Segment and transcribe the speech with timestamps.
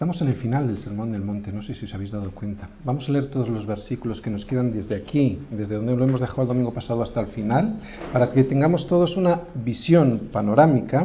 [0.00, 2.70] Estamos en el final del Sermón del Monte, no sé si os habéis dado cuenta.
[2.86, 6.22] Vamos a leer todos los versículos que nos quedan desde aquí, desde donde lo hemos
[6.22, 7.76] dejado el domingo pasado hasta el final,
[8.10, 11.04] para que tengamos todos una visión panorámica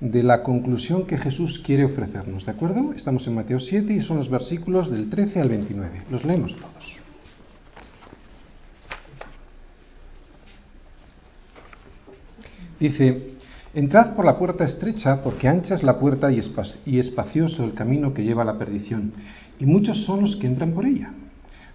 [0.00, 2.46] de la conclusión que Jesús quiere ofrecernos.
[2.46, 2.94] ¿De acuerdo?
[2.94, 6.04] Estamos en Mateo 7 y son los versículos del 13 al 29.
[6.10, 6.92] Los leemos todos.
[12.80, 13.31] Dice,
[13.74, 18.22] Entrad por la puerta estrecha, porque ancha es la puerta y espacioso el camino que
[18.22, 19.14] lleva a la perdición,
[19.58, 21.14] y muchos son los que entran por ella.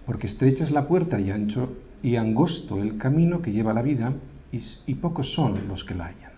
[0.06, 3.82] Porque estrecha es la puerta y ancho y angosto el camino que lleva a la
[3.82, 4.12] vida,
[4.52, 6.32] y, pocos son los que la hallan.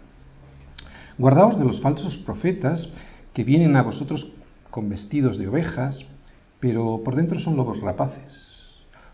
[1.18, 2.88] Guardaos de los falsos profetas
[3.34, 4.32] que vienen a vosotros
[4.70, 6.06] con vestidos de ovejas,
[6.58, 8.48] pero por dentro son lobos rapaces.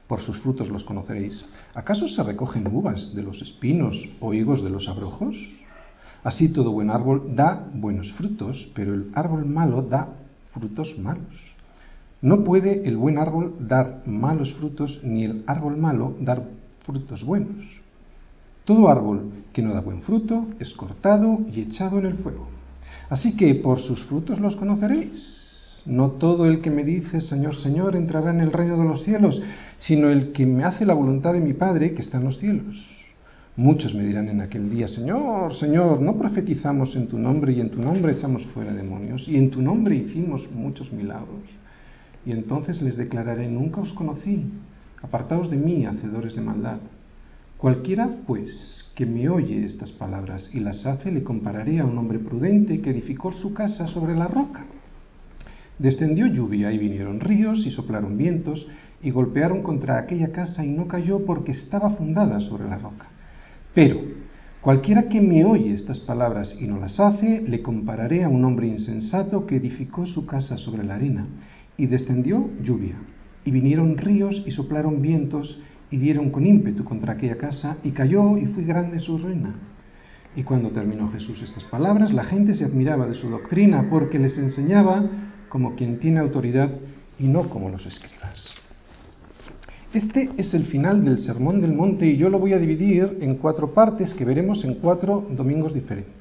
[0.07, 1.45] Por sus frutos los conoceréis.
[1.75, 5.37] ¿Acaso se recogen uvas de los espinos o higos de los abrojos?
[6.25, 10.09] Así todo buen árbol da buenos frutos, pero el árbol malo da
[10.53, 11.57] frutos malos.
[12.23, 16.43] No puede el buen árbol dar malos frutos, ni el árbol malo dar
[16.83, 17.65] frutos buenos.
[18.65, 22.49] Todo árbol que no da buen fruto es cortado y echado en el fuego.
[23.09, 25.45] Así que por sus frutos los conoceréis.
[25.85, 29.41] No todo el que me dice Señor, Señor entrará en el reino de los cielos,
[29.79, 32.77] sino el que me hace la voluntad de mi Padre que está en los cielos.
[33.59, 37.71] Muchos me dirán en aquel día, Señor, Señor, ¿no profetizamos en tu nombre y en
[37.71, 41.41] tu nombre echamos fuera demonios y en tu nombre hicimos muchos milagros?
[42.27, 44.45] Y entonces les declararé, nunca os conocí,
[45.01, 46.81] apartaos de mí, hacedores de maldad.
[47.57, 52.19] Cualquiera, pues, que me oye estas palabras y las hace, le compararé a un hombre
[52.19, 54.67] prudente que edificó su casa sobre la roca.
[55.79, 58.67] Descendió lluvia y vinieron ríos y soplaron vientos
[59.03, 63.16] y golpearon contra aquella casa y no cayó porque estaba fundada sobre la roca.
[63.77, 64.01] Pero
[64.63, 68.69] cualquiera que me oye estas palabras y no las hace, le compararé a un hombre
[68.69, 71.27] insensato que edificó su casa sobre la arena,
[71.77, 72.97] y descendió lluvia,
[73.45, 75.61] y vinieron ríos y soplaron vientos,
[75.91, 79.55] y dieron con ímpetu contra aquella casa, y cayó y fue grande su ruina.
[80.35, 84.39] Y cuando terminó Jesús estas palabras, la gente se admiraba de su doctrina, porque les
[84.39, 85.05] enseñaba
[85.51, 86.71] como quien tiene autoridad
[87.19, 88.66] y no como los escribas.
[89.97, 93.37] Este es el final del Sermón del Monte y yo lo voy a dividir en
[93.37, 96.13] cuatro partes que veremos en cuatro domingos diferentes.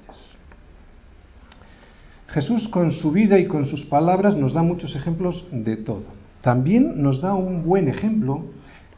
[2.28, 6.06] Jesús con su vida y con sus palabras nos da muchos ejemplos de todo.
[6.40, 8.46] También nos da un buen ejemplo,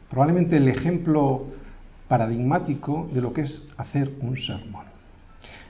[0.08, 1.46] probablemente el ejemplo
[2.06, 4.84] paradigmático de lo que es hacer un sermón.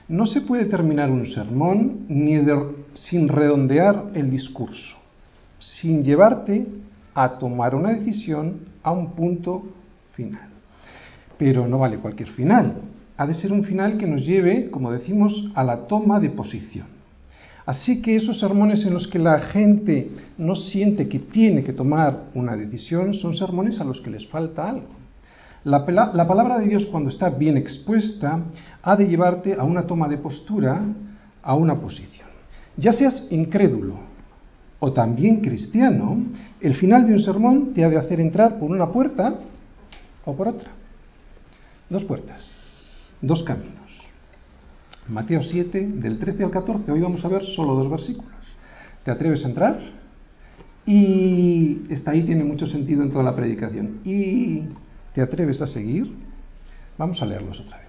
[0.07, 2.39] No se puede terminar un sermón ni
[2.93, 4.97] sin redondear el discurso,
[5.57, 6.67] sin llevarte
[7.15, 9.63] a tomar una decisión a un punto
[10.15, 10.49] final.
[11.37, 12.73] Pero no vale cualquier final.
[13.17, 16.87] Ha de ser un final que nos lleve, como decimos, a la toma de posición.
[17.67, 22.23] Así que esos sermones en los que la gente no siente que tiene que tomar
[22.33, 24.87] una decisión son sermones a los que les falta algo.
[25.65, 28.39] La, la, palabra de Dios cuando está bien expuesta
[28.81, 30.81] ha de llevarte a una toma de postura,
[31.43, 32.27] a una posición.
[32.75, 34.08] Ya seas incrédulo
[34.79, 36.25] o también cristiano,
[36.61, 39.39] el final de un sermón te ha de hacer entrar por una puerta
[40.25, 40.71] o por otra.
[41.89, 42.41] Dos puertas,
[43.21, 43.75] dos caminos.
[45.07, 48.31] Mateo 7, del 13 al 14, hoy vamos a ver solo dos versículos.
[49.03, 49.79] ¿Te atreves a entrar?
[50.85, 53.99] Y está ahí, tiene mucho sentido en toda la predicación.
[54.03, 54.63] ¿Y
[55.13, 56.13] te atreves a seguir?
[56.97, 57.87] Vamos a leerlos otra vez.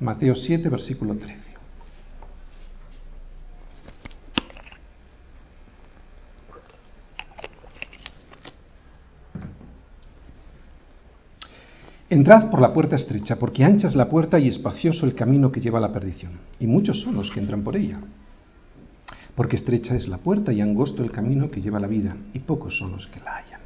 [0.00, 1.47] Mateo 7, versículo 13.
[12.10, 15.60] Entrad por la puerta estrecha, porque ancha es la puerta y espacioso el camino que
[15.60, 18.00] lleva a la perdición, y muchos son los que entran por ella.
[19.34, 22.38] Porque estrecha es la puerta y angosto el camino que lleva a la vida, y
[22.38, 23.60] pocos son los que la hallan.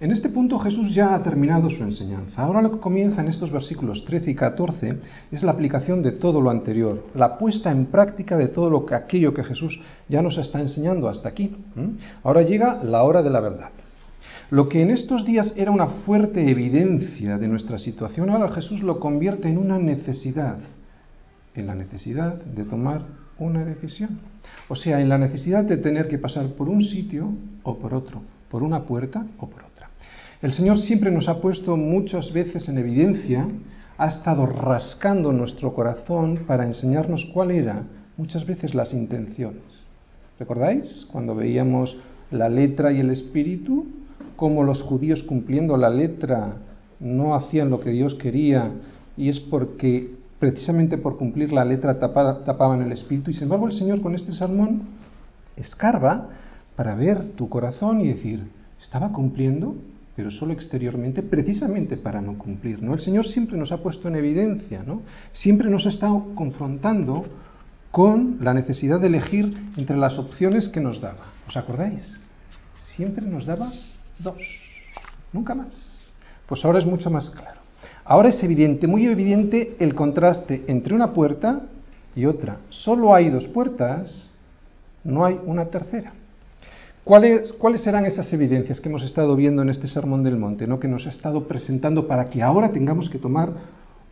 [0.00, 2.42] En este punto Jesús ya ha terminado su enseñanza.
[2.42, 4.98] Ahora lo que comienza en estos versículos 13 y 14
[5.30, 8.94] es la aplicación de todo lo anterior, la puesta en práctica de todo lo que
[8.94, 9.78] aquello que Jesús
[10.08, 11.54] ya nos está enseñando hasta aquí.
[12.24, 13.70] Ahora llega la hora de la verdad.
[14.52, 19.00] Lo que en estos días era una fuerte evidencia de nuestra situación, ahora Jesús lo
[19.00, 20.58] convierte en una necesidad,
[21.54, 23.00] en la necesidad de tomar
[23.38, 24.20] una decisión.
[24.68, 27.32] O sea, en la necesidad de tener que pasar por un sitio
[27.62, 28.20] o por otro,
[28.50, 29.88] por una puerta o por otra.
[30.42, 33.48] El Señor siempre nos ha puesto muchas veces en evidencia,
[33.96, 37.84] ha estado rascando nuestro corazón para enseñarnos cuál era
[38.18, 39.62] muchas veces las intenciones.
[40.38, 41.96] ¿Recordáis cuando veíamos
[42.30, 44.01] la letra y el espíritu?
[44.36, 46.56] Cómo los judíos cumpliendo la letra
[47.00, 48.70] no hacían lo que Dios quería
[49.16, 53.74] y es porque precisamente por cumplir la letra tapaban el espíritu y sin embargo el
[53.74, 54.82] Señor con este sermón
[55.56, 56.28] Escarba
[56.76, 58.42] para ver tu corazón y decir,
[58.80, 59.76] ¿estaba cumpliendo?
[60.14, 62.82] pero solo exteriormente, precisamente para no cumplir.
[62.82, 62.92] ¿no?
[62.92, 65.02] El Señor siempre nos ha puesto en evidencia, ¿no?
[65.32, 67.24] siempre nos ha estado confrontando
[67.90, 71.32] con la necesidad de elegir entre las opciones que nos daba.
[71.48, 72.14] ¿Os acordáis?
[72.94, 73.72] Siempre nos daba
[74.18, 74.38] dos,
[75.32, 75.98] nunca más.
[76.46, 77.60] Pues ahora es mucho más claro.
[78.04, 81.62] Ahora es evidente, muy evidente, el contraste entre una puerta
[82.14, 82.58] y otra.
[82.70, 84.28] Solo hay dos puertas,
[85.04, 86.12] no hay una tercera.
[87.04, 90.78] ¿Cuáles, ¿Cuáles serán esas evidencias que hemos estado viendo en este Sermón del Monte, ¿no?
[90.78, 93.52] que nos ha estado presentando para que ahora tengamos que tomar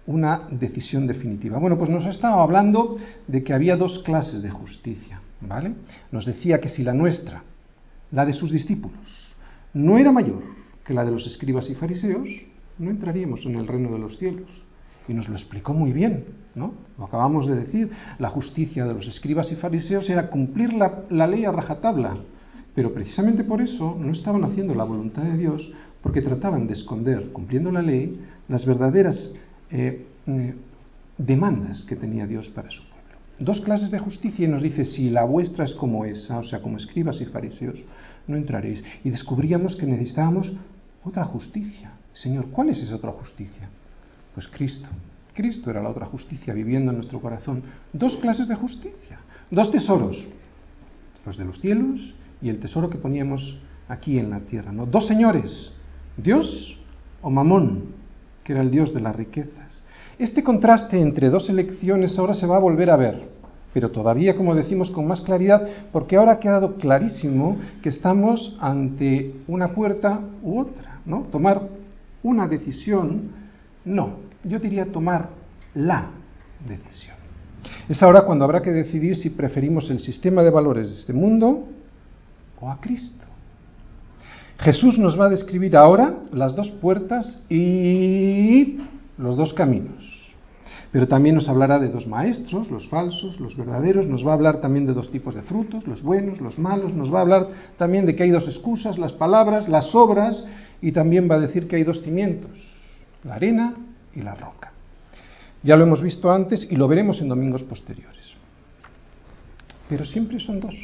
[0.07, 1.59] una decisión definitiva?
[1.59, 2.97] Bueno, pues nos ha estado hablando
[3.29, 5.75] de que había dos clases de justicia, ¿vale?
[6.11, 7.45] Nos decía que si la nuestra,
[8.11, 9.30] la de sus discípulos,
[9.75, 10.43] no era mayor
[10.85, 12.29] que la de los escribas y fariseos,
[12.79, 14.49] no entraríamos en el reino de los cielos.
[15.09, 16.25] Y nos lo explicó muy bien,
[16.55, 16.75] ¿no?
[16.99, 21.45] Lo acabamos de decir, la justicia de los escribas y fariseos era cumplir la, ley
[21.45, 22.15] a rajatabla,
[22.75, 25.71] pero precisamente por eso no estaban haciendo la voluntad de Dios,
[26.03, 29.35] porque trataban de esconder, cumpliendo la ley, las verdaderas
[29.71, 30.55] eh, eh,
[31.19, 33.01] demandas que tenía Dios para su pueblo.
[33.39, 36.63] Dos clases de justicia y nos dice, si la vuestra es como esa, o sea,
[36.63, 37.79] como escribas y fariseos,
[38.31, 38.83] no entraréis.
[39.05, 40.53] Y descubríamos que necesitábamos
[41.05, 41.93] otra justicia.
[42.13, 43.69] Señor, ¿cuál es esa otra justicia?
[44.35, 44.89] Pues Cristo.
[45.35, 47.63] Cristo era la otra justicia viviendo en nuestro corazón.
[47.93, 49.19] Dos clases de justicia,
[49.51, 50.23] dos tesoros,
[51.25, 53.57] los de los cielos y el tesoro que poníamos
[53.89, 54.73] aquí en la tierra.
[54.73, 54.87] ¿no?
[54.87, 55.73] Dos señores,
[56.17, 56.79] Dios
[57.23, 57.95] o Mamón,
[58.45, 59.83] que era el Dios de las riquezas.
[60.19, 63.29] Este contraste entre dos elecciones ahora se va a volver a ver,
[63.73, 69.35] pero todavía, como decimos, con más claridad, porque ahora ha quedado clarísimo que estamos ante
[69.47, 71.27] una puerta u otra, ¿no?
[71.31, 71.69] Tomar
[72.23, 73.31] una decisión,
[73.85, 75.29] no, yo diría tomar
[75.75, 76.11] la
[76.69, 77.17] decisión.
[77.89, 81.67] Es ahora cuando habrá que decidir si preferimos el sistema de valores de este mundo
[82.61, 83.25] o a Cristo.
[84.59, 88.79] Jesús nos va a describir ahora las dos puertas y
[89.17, 90.20] los dos caminos.
[90.93, 94.61] Pero también nos hablará de dos maestros, los falsos, los verdaderos, nos va a hablar
[94.61, 97.49] también de dos tipos de frutos, los buenos, los malos, nos va a hablar
[97.79, 100.45] también de que hay dos excusas, las palabras, las obras,
[100.83, 102.51] y también va a decir que hay dos cimientos,
[103.23, 103.75] la arena
[104.15, 104.73] y la roca.
[105.63, 108.35] Ya lo hemos visto antes y lo veremos en domingos posteriores.
[109.89, 110.75] Pero siempre son dos.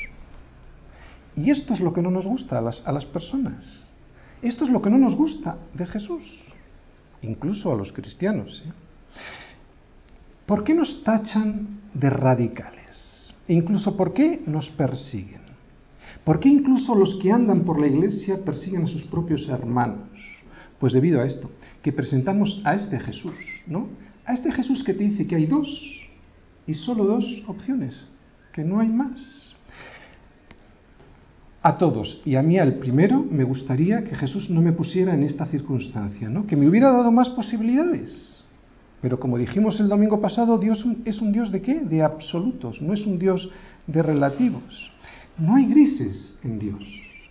[1.34, 3.64] Y esto es lo que no nos gusta a las, a las personas.
[4.42, 6.22] Esto es lo que no nos gusta de Jesús,
[7.22, 8.62] incluso a los cristianos.
[10.46, 13.34] ¿Por qué nos tachan de radicales?
[13.48, 15.42] Incluso ¿por qué nos persiguen?
[16.24, 20.08] ¿Por qué incluso los que andan por la iglesia persiguen a sus propios hermanos?
[20.78, 21.50] Pues debido a esto,
[21.82, 23.88] que presentamos a este Jesús, ¿no?
[24.24, 25.68] A este Jesús que te dice que hay dos
[26.66, 27.94] y solo dos opciones,
[28.52, 29.46] que no hay más
[31.66, 35.24] a todos y a mí al primero me gustaría que Jesús no me pusiera en
[35.24, 36.46] esta circunstancia, ¿no?
[36.46, 38.35] que me hubiera dado más posibilidades.
[39.00, 41.80] Pero como dijimos el domingo pasado, Dios es un Dios de qué?
[41.80, 43.50] De absolutos, no es un Dios
[43.86, 44.90] de relativos.
[45.38, 46.82] No hay grises en Dios.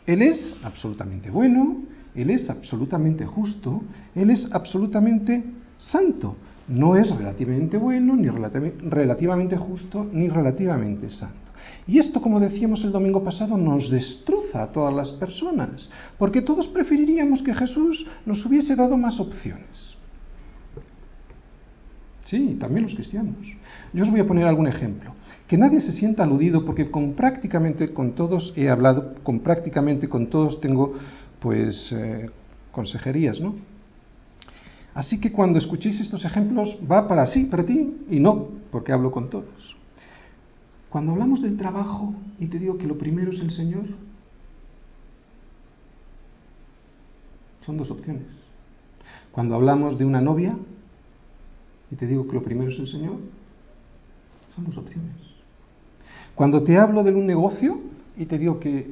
[0.05, 1.81] Él es absolutamente bueno,
[2.13, 3.81] Él es absolutamente justo,
[4.13, 5.43] Él es absolutamente
[5.77, 6.35] santo.
[6.67, 11.51] No es relativamente bueno, ni relativamente justo, ni relativamente santo.
[11.87, 16.67] Y esto, como decíamos el domingo pasado, nos destroza a todas las personas, porque todos
[16.67, 19.94] preferiríamos que Jesús nos hubiese dado más opciones.
[22.25, 23.35] Sí, también los cristianos.
[23.93, 25.13] Yo os voy a poner algún ejemplo.
[25.47, 30.27] Que nadie se sienta aludido porque con prácticamente con todos he hablado, con prácticamente con
[30.27, 30.95] todos tengo
[31.39, 32.29] pues eh,
[32.71, 33.55] consejerías, ¿no?
[34.95, 39.11] Así que cuando escuchéis estos ejemplos va para sí, para ti y no, porque hablo
[39.11, 39.75] con todos.
[40.89, 43.85] Cuando hablamos del trabajo y te digo que lo primero es el Señor,
[47.65, 48.23] son dos opciones.
[49.31, 50.55] Cuando hablamos de una novia
[51.91, 53.17] y te digo que lo primero es el Señor,
[54.55, 55.15] son dos opciones.
[56.33, 57.79] Cuando te hablo de un negocio
[58.17, 58.91] y te digo que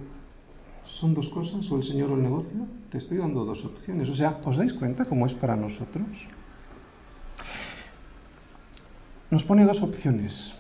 [1.00, 4.08] son dos cosas, o el Señor o el negocio, te estoy dando dos opciones.
[4.10, 6.08] O sea, ¿os dais cuenta cómo es para nosotros?
[9.32, 10.54] Nos pone dos opciones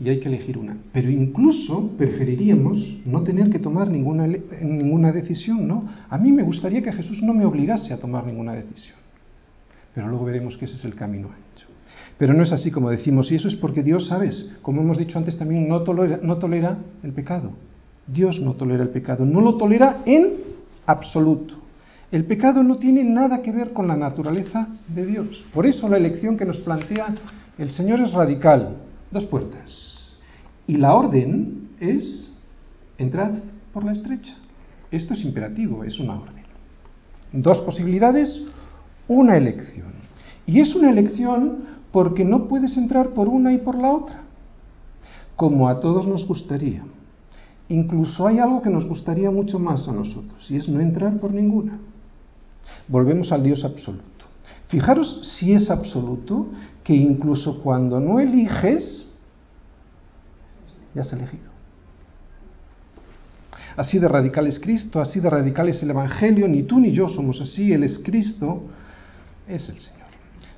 [0.00, 0.76] y hay que elegir una.
[0.92, 5.88] Pero incluso preferiríamos no tener que tomar ninguna, ninguna decisión, ¿no?
[6.10, 9.05] A mí me gustaría que Jesús no me obligase a tomar ninguna decisión.
[9.96, 11.66] Pero luego veremos que ese es el camino ancho.
[12.18, 14.50] Pero no es así como decimos, y eso es porque Dios, ¿sabes?
[14.60, 17.52] Como hemos dicho antes también, no tolera, no tolera el pecado.
[18.06, 20.34] Dios no tolera el pecado, no lo tolera en
[20.84, 21.54] absoluto.
[22.12, 25.46] El pecado no tiene nada que ver con la naturaleza de Dios.
[25.54, 27.14] Por eso la elección que nos plantea
[27.56, 28.76] el Señor es radical.
[29.10, 30.12] Dos puertas.
[30.66, 32.30] Y la orden es
[32.98, 33.32] entrad
[33.72, 34.34] por la estrecha.
[34.90, 36.44] Esto es imperativo, es una orden.
[37.32, 38.42] Dos posibilidades,
[39.08, 39.92] una elección.
[40.46, 44.22] Y es una elección porque no puedes entrar por una y por la otra,
[45.34, 46.82] como a todos nos gustaría.
[47.68, 51.32] Incluso hay algo que nos gustaría mucho más a nosotros, y es no entrar por
[51.32, 51.78] ninguna.
[52.86, 54.04] Volvemos al Dios absoluto.
[54.68, 56.48] Fijaros si es absoluto,
[56.84, 59.06] que incluso cuando no eliges,
[60.94, 61.56] ya has elegido.
[63.76, 67.08] Así de radical es Cristo, así de radical es el Evangelio, ni tú ni yo
[67.08, 68.62] somos así, Él es Cristo,
[69.48, 70.06] es el Señor.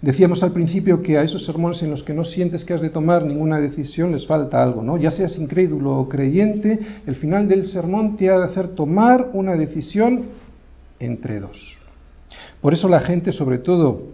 [0.01, 2.91] Decíamos al principio que a esos sermones en los que no sientes que has de
[2.91, 4.97] tomar ninguna decisión les falta algo, ¿no?
[4.97, 9.57] Ya seas incrédulo o creyente, el final del sermón te ha de hacer tomar una
[9.57, 10.27] decisión
[11.01, 11.77] entre dos.
[12.61, 14.13] Por eso la gente, sobre todo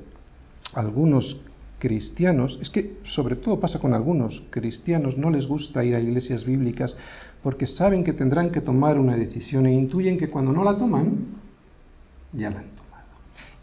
[0.73, 1.39] algunos
[1.79, 6.47] cristianos, es que sobre todo pasa con algunos cristianos, no les gusta ir a iglesias
[6.47, 6.97] bíblicas
[7.43, 11.27] porque saben que tendrán que tomar una decisión e intuyen que cuando no la toman,
[12.33, 13.05] ya la han tomado.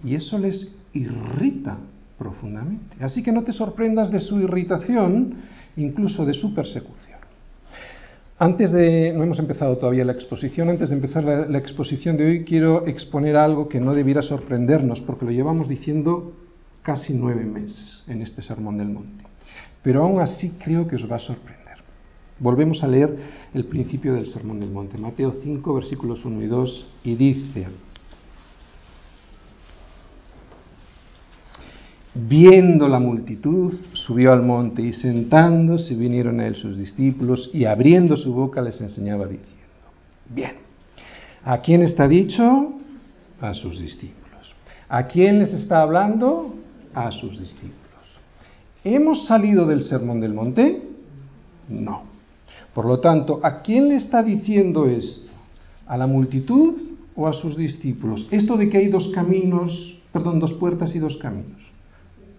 [0.04, 1.78] Y eso les irrita
[2.18, 3.04] profundamente.
[3.04, 5.36] Así que no te sorprendas de su irritación,
[5.78, 7.20] incluso de su persecución.
[8.38, 12.26] Antes de, no hemos empezado todavía la exposición, antes de empezar la, la, exposición de
[12.26, 16.34] hoy quiero exponer algo que no debiera sorprendernos, porque lo llevamos diciendo
[16.82, 19.24] casi nueve meses en este Sermón del Monte.
[19.84, 21.62] Pero aún así creo que os va a sorprender.
[22.40, 23.16] Volvemos a leer
[23.54, 27.68] el principio del Sermón del Monte, Mateo 5, versículos 1 y 2, y dice,
[32.14, 38.18] Viendo la multitud, subió al monte y sentándose vinieron a él sus discípulos y abriendo
[38.18, 39.56] su boca les enseñaba diciendo,
[40.30, 40.56] bien,
[41.46, 42.74] ¿a quién está dicho?
[43.40, 44.54] A sus discípulos.
[44.90, 46.54] ¿A quién les está hablando?
[46.94, 47.72] A sus discípulos.
[48.84, 50.82] ¿Hemos salido del sermón del monte?
[51.70, 52.04] No.
[52.74, 55.32] Por lo tanto, ¿a quién le está diciendo esto?
[55.88, 56.74] ¿A la multitud
[57.16, 58.28] o a sus discípulos?
[58.32, 61.71] Esto de que hay dos caminos, perdón, dos puertas y dos caminos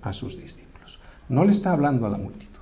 [0.02, 0.98] a sus discípulos.
[1.28, 2.52] No le está hablando a la multitud.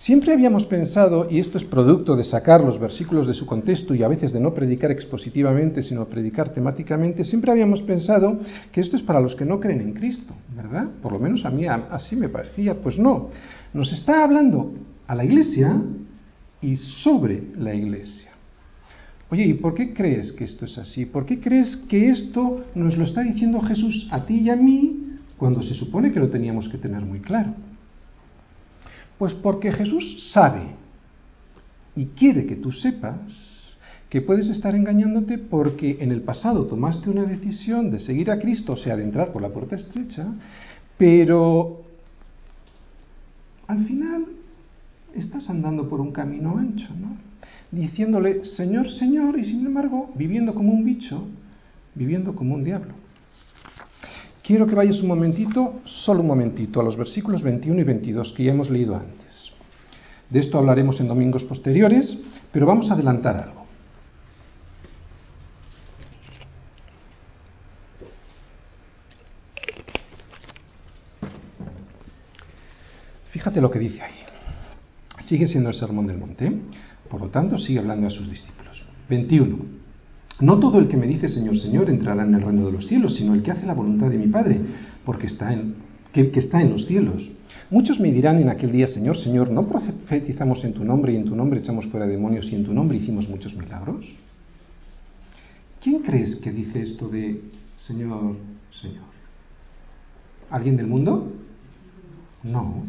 [0.00, 4.02] Siempre habíamos pensado, y esto es producto de sacar los versículos de su contexto y
[4.02, 8.38] a veces de no predicar expositivamente, sino predicar temáticamente, siempre habíamos pensado
[8.72, 10.88] que esto es para los que no creen en Cristo, ¿verdad?
[11.02, 12.76] Por lo menos a mí así me parecía.
[12.80, 13.28] Pues no,
[13.74, 14.72] nos está hablando
[15.06, 15.78] a la iglesia
[16.62, 18.30] y sobre la iglesia.
[19.30, 21.04] Oye, ¿y por qué crees que esto es así?
[21.04, 25.09] ¿Por qué crees que esto nos lo está diciendo Jesús a ti y a mí
[25.40, 27.54] cuando se supone que lo teníamos que tener muy claro?
[29.16, 30.60] Pues porque Jesús sabe
[31.96, 33.74] y quiere que tú sepas
[34.10, 38.74] que puedes estar engañándote porque en el pasado tomaste una decisión de seguir a Cristo,
[38.74, 40.26] o sea, de entrar por la puerta estrecha,
[40.98, 41.84] pero
[43.66, 44.26] al final
[45.14, 47.16] estás andando por un camino ancho, ¿no?
[47.70, 51.24] Diciéndole, Señor, Señor, y sin embargo, viviendo como un bicho,
[51.94, 52.92] viviendo como un diablo.
[54.50, 58.42] Quiero que vayas un momentito, solo un momentito, a los versículos 21 y 22 que
[58.42, 59.52] ya hemos leído antes.
[60.28, 62.18] De esto hablaremos en domingos posteriores,
[62.50, 63.64] pero vamos a adelantar algo.
[73.30, 74.14] Fíjate lo que dice ahí.
[75.20, 76.52] Sigue siendo el sermón del monte,
[77.08, 78.84] por lo tanto sigue hablando a sus discípulos.
[79.08, 79.79] 21.
[80.40, 83.14] No todo el que me dice Señor, Señor entrará en el reino de los cielos,
[83.16, 84.58] sino el que hace la voluntad de mi Padre,
[85.04, 85.74] porque está en,
[86.12, 87.30] que, está en los cielos.
[87.70, 91.24] Muchos me dirán en aquel día, Señor, Señor, ¿no profetizamos en tu nombre y en
[91.24, 94.06] tu nombre echamos fuera demonios y en tu nombre hicimos muchos milagros?
[95.82, 97.42] ¿Quién crees que dice esto de
[97.76, 98.36] Señor,
[98.80, 99.04] Señor?
[100.50, 101.32] ¿Alguien del mundo?
[102.42, 102.82] No.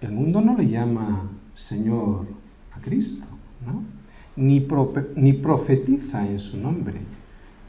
[0.00, 2.26] El mundo no le llama Señor
[2.72, 3.24] a Cristo,
[3.64, 3.93] ¿no?
[4.36, 7.00] Ni, profetiza en su nombre,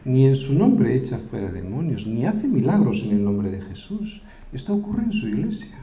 [0.03, 4.21] ni en su nombre echa fuera demonios, ni hace milagros en el nombre de Jesús.
[4.51, 5.77] Esto ocurre en su iglesia,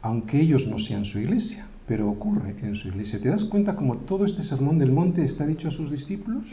[0.00, 3.20] aunque ellos no sean su iglesia, pero ocurre en su iglesia.
[3.20, 6.44] ¿Te das cuenta cómo todo este sermón del monte está dicho a sus discípulos?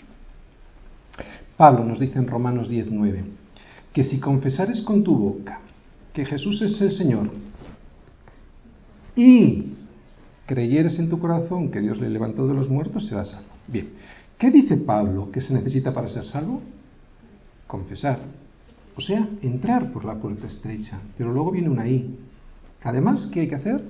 [1.58, 3.24] Pablo nos dice en Romanos 19
[3.92, 5.60] que si confesares con tu boca
[6.14, 7.30] que Jesús es el Señor
[9.16, 9.74] y
[10.46, 13.59] creyeres en tu corazón que Dios le levantó de los muertos, serás salvo.
[13.72, 13.90] Bien,
[14.38, 16.62] ¿qué dice Pablo que se necesita para ser salvo?
[17.68, 18.20] Confesar.
[18.96, 21.00] O sea, entrar por la puerta estrecha.
[21.18, 22.18] Pero luego viene una I.
[22.84, 23.84] Además, ¿qué hay que hacer?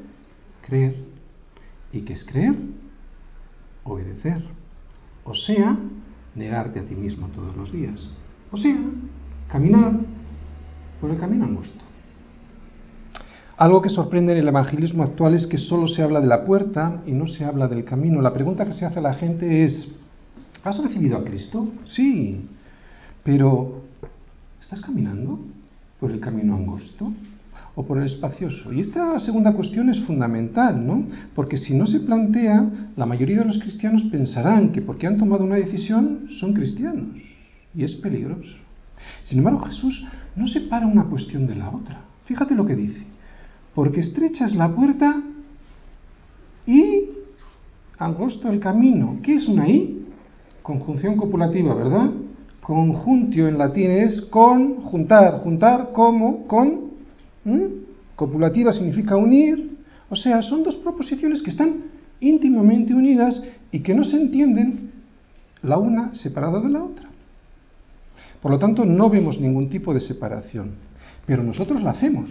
[0.66, 0.96] Creer.
[1.94, 2.56] ¿Y qué es creer?
[3.86, 4.44] Obedecer.
[5.24, 5.78] O sea,
[6.36, 8.10] negarte a ti mismo todos los días.
[8.52, 8.78] O sea,
[9.48, 9.94] caminar
[11.00, 11.89] por el camino angosto.
[13.60, 17.04] Algo que sorprende en el evangelismo actual es que solo se habla de la puerta
[17.06, 18.22] y no se habla del camino.
[18.22, 19.94] La pregunta que se hace a la gente es,
[20.64, 21.70] ¿Has recibido a Cristo?
[21.86, 22.42] Sí,
[23.22, 23.84] pero
[24.62, 25.40] ¿estás caminando
[26.00, 27.12] por el camino angosto
[27.76, 28.72] o por el espacioso?
[28.72, 31.06] Y esta segunda cuestión es fundamental, ¿no?
[31.36, 35.44] Porque si no se plantea, la mayoría de los cristianos pensarán que porque han tomado
[35.44, 37.08] una decisión son cristianos.
[37.76, 38.56] Y es peligroso.
[39.24, 42.02] Sin embargo, Jesús no separa una cuestión de la otra.
[42.24, 43.06] Fíjate lo que dice.
[43.74, 45.22] Porque estrecha es la puerta
[46.66, 47.10] y
[47.98, 49.18] angosto el camino.
[49.24, 50.06] ¿Qué es una I?
[50.62, 52.12] Conjunción copulativa, ¿verdad?
[52.62, 56.90] Conjuntio en latín es con, juntar, juntar como, con.
[58.16, 59.78] Copulativa significa unir.
[60.10, 61.84] O sea, son dos proposiciones que están
[62.20, 64.92] íntimamente unidas y que no se entienden
[65.62, 67.10] la una separada de la otra.
[68.42, 70.72] Por lo tanto, no vemos ningún tipo de separación,
[71.26, 72.30] pero nosotros la hacemos.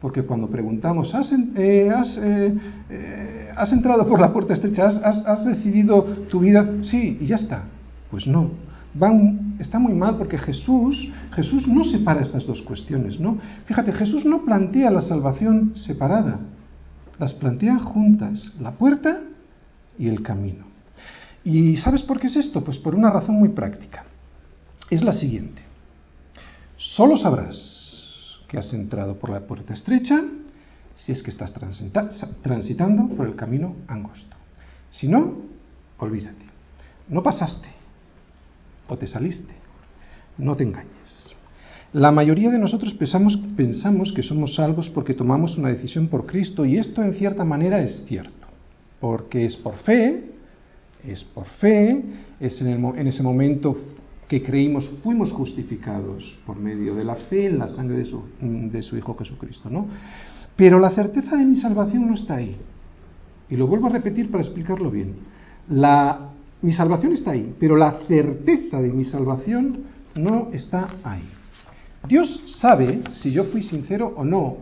[0.00, 2.54] Porque cuando preguntamos, ¿has, eh, eh,
[2.88, 4.86] eh, has, entrado por la puerta estrecha?
[4.86, 6.64] ¿Has, ¿Has, decidido tu vida?
[6.84, 7.64] Sí, y ya está.
[8.10, 8.50] Pues no.
[9.58, 13.38] Está muy mal porque Jesús, Jesús no separa estas dos cuestiones, ¿no?
[13.66, 16.40] Fíjate, Jesús no plantea la salvación separada,
[17.18, 19.20] las plantea juntas, la puerta
[19.98, 20.64] y el camino.
[21.44, 22.64] ¿Y sabes por qué es esto?
[22.64, 24.04] Pues por una razón muy práctica.
[24.90, 25.62] Es la siguiente.
[26.76, 27.77] Solo sabrás
[28.48, 30.24] que has entrado por la puerta estrecha
[30.96, 31.54] si es que estás
[32.42, 34.36] transitando por el camino angosto.
[34.90, 35.36] Si no,
[35.98, 36.44] olvídate.
[37.08, 37.68] No pasaste
[38.88, 39.54] o te saliste.
[40.38, 41.30] No te engañes.
[41.92, 46.76] La mayoría de nosotros pensamos, que somos salvos porque tomamos una decisión por Cristo y
[46.76, 48.46] esto en cierta manera es cierto.
[49.00, 50.32] Porque es por fe,
[51.06, 52.02] es por fe,
[52.40, 53.76] es en ese momento
[54.28, 59.16] que creímos fuimos justificados por medio de la fe en la sangre de su, Hijo
[59.16, 59.88] Jesucristo, ¿no?
[60.54, 62.56] Pero la certeza de mi salvación no está ahí.
[63.48, 65.14] Y lo vuelvo a repetir para explicarlo bien.
[65.70, 66.30] La,
[66.60, 71.22] mi salvación está ahí, pero la certeza de mi salvación no está ahí.
[72.06, 74.58] Dios sabe si yo fui sincero o no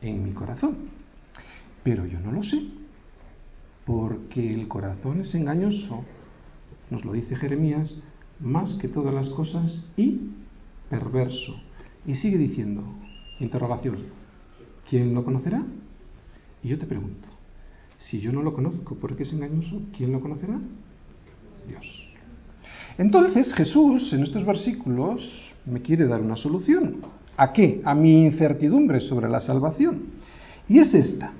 [0.00, 0.76] en mi corazón,
[1.82, 2.62] pero yo no lo sé,
[3.84, 6.04] porque el corazón es engañoso,
[6.90, 8.00] nos lo dice Jeremías,
[8.40, 10.20] más que todas las cosas y
[10.88, 11.54] perverso.
[12.06, 12.82] Y sigue diciendo,
[13.38, 13.98] interrogación,
[14.88, 15.62] ¿quién lo conocerá?
[16.62, 17.28] Y yo te pregunto,
[17.98, 20.58] si yo no lo conozco porque es engañoso, ¿quién lo conocerá?
[21.68, 22.06] Dios.
[22.98, 25.22] Entonces Jesús en estos versículos
[25.66, 26.96] me quiere dar una solución.
[27.36, 27.80] ¿A qué?
[27.84, 30.02] A mi incertidumbre sobre la salvación.
[30.68, 31.32] Y es esta.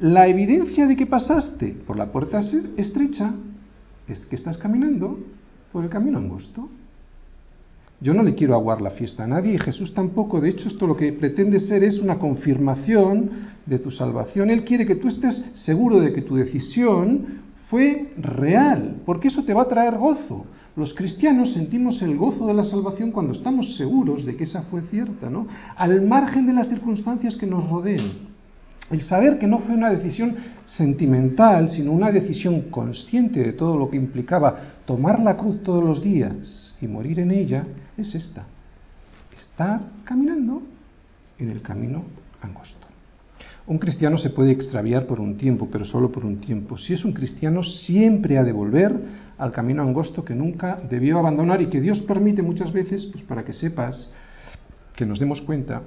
[0.00, 2.40] La evidencia de que pasaste por la puerta
[2.76, 3.34] estrecha
[4.06, 5.18] es que estás caminando
[5.72, 6.68] por el camino angosto.
[8.00, 10.40] Yo no le quiero aguar la fiesta a nadie y Jesús tampoco.
[10.40, 13.30] De hecho, esto lo que pretende ser es una confirmación
[13.66, 14.50] de tu salvación.
[14.50, 19.52] Él quiere que tú estés seguro de que tu decisión fue real, porque eso te
[19.52, 20.46] va a traer gozo.
[20.76, 24.82] Los cristianos sentimos el gozo de la salvación cuando estamos seguros de que esa fue
[24.82, 25.48] cierta, ¿no?
[25.76, 28.37] Al margen de las circunstancias que nos rodeen.
[28.90, 33.90] El saber que no fue una decisión sentimental, sino una decisión consciente de todo lo
[33.90, 37.64] que implicaba tomar la cruz todos los días y morir en ella,
[37.96, 38.46] es esta.
[39.38, 40.62] Estar caminando
[41.38, 42.04] en el camino
[42.40, 42.86] angosto.
[43.66, 46.78] Un cristiano se puede extraviar por un tiempo, pero solo por un tiempo.
[46.78, 48.98] Si es un cristiano, siempre ha de volver
[49.36, 53.44] al camino angosto que nunca debió abandonar y que Dios permite muchas veces, pues para
[53.44, 54.10] que sepas,
[54.96, 55.82] que nos demos cuenta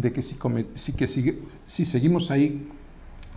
[0.00, 0.36] de que si,
[0.92, 1.08] que
[1.66, 2.68] si seguimos ahí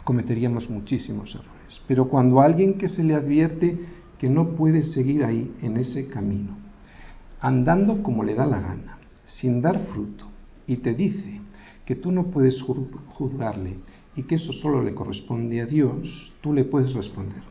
[0.03, 1.81] cometeríamos muchísimos errores.
[1.87, 3.79] Pero cuando alguien que se le advierte
[4.19, 6.55] que no puede seguir ahí en ese camino,
[7.39, 10.25] andando como le da la gana, sin dar fruto,
[10.67, 11.41] y te dice
[11.85, 13.77] que tú no puedes juzgarle
[14.15, 17.41] y que eso solo le corresponde a Dios, tú le puedes responder.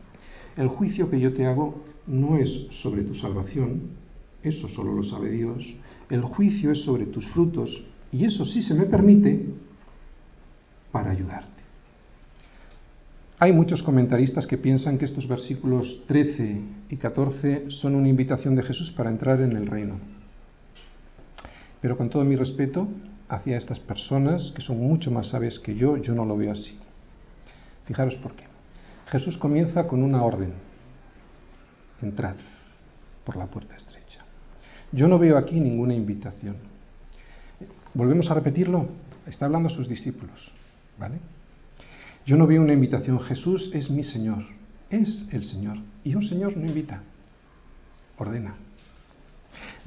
[0.57, 3.91] El juicio que yo te hago no es sobre tu salvación,
[4.43, 5.75] eso solo lo sabe Dios.
[6.09, 9.45] El juicio es sobre tus frutos y eso sí se me permite
[10.91, 11.61] para ayudarte.
[13.39, 18.63] Hay muchos comentaristas que piensan que estos versículos 13 y 14 son una invitación de
[18.63, 19.99] Jesús para entrar en el reino.
[21.81, 22.87] Pero con todo mi respeto
[23.29, 26.77] hacia estas personas, que son mucho más sabias que yo, yo no lo veo así.
[27.87, 28.45] Fijaros por qué.
[29.07, 30.53] Jesús comienza con una orden.
[32.03, 32.37] Entrad
[33.25, 34.23] por la puerta estrecha.
[34.93, 36.70] Yo no veo aquí ninguna invitación.
[37.95, 38.89] Volvemos a repetirlo.
[39.27, 40.51] Está hablando a sus discípulos.
[40.99, 41.19] ¿Vale?
[42.27, 43.21] Yo no veo una invitación.
[43.21, 44.45] Jesús es mi Señor.
[44.91, 45.79] Es el Señor.
[46.05, 47.03] Y un Señor no invita.
[48.19, 48.55] Ordena.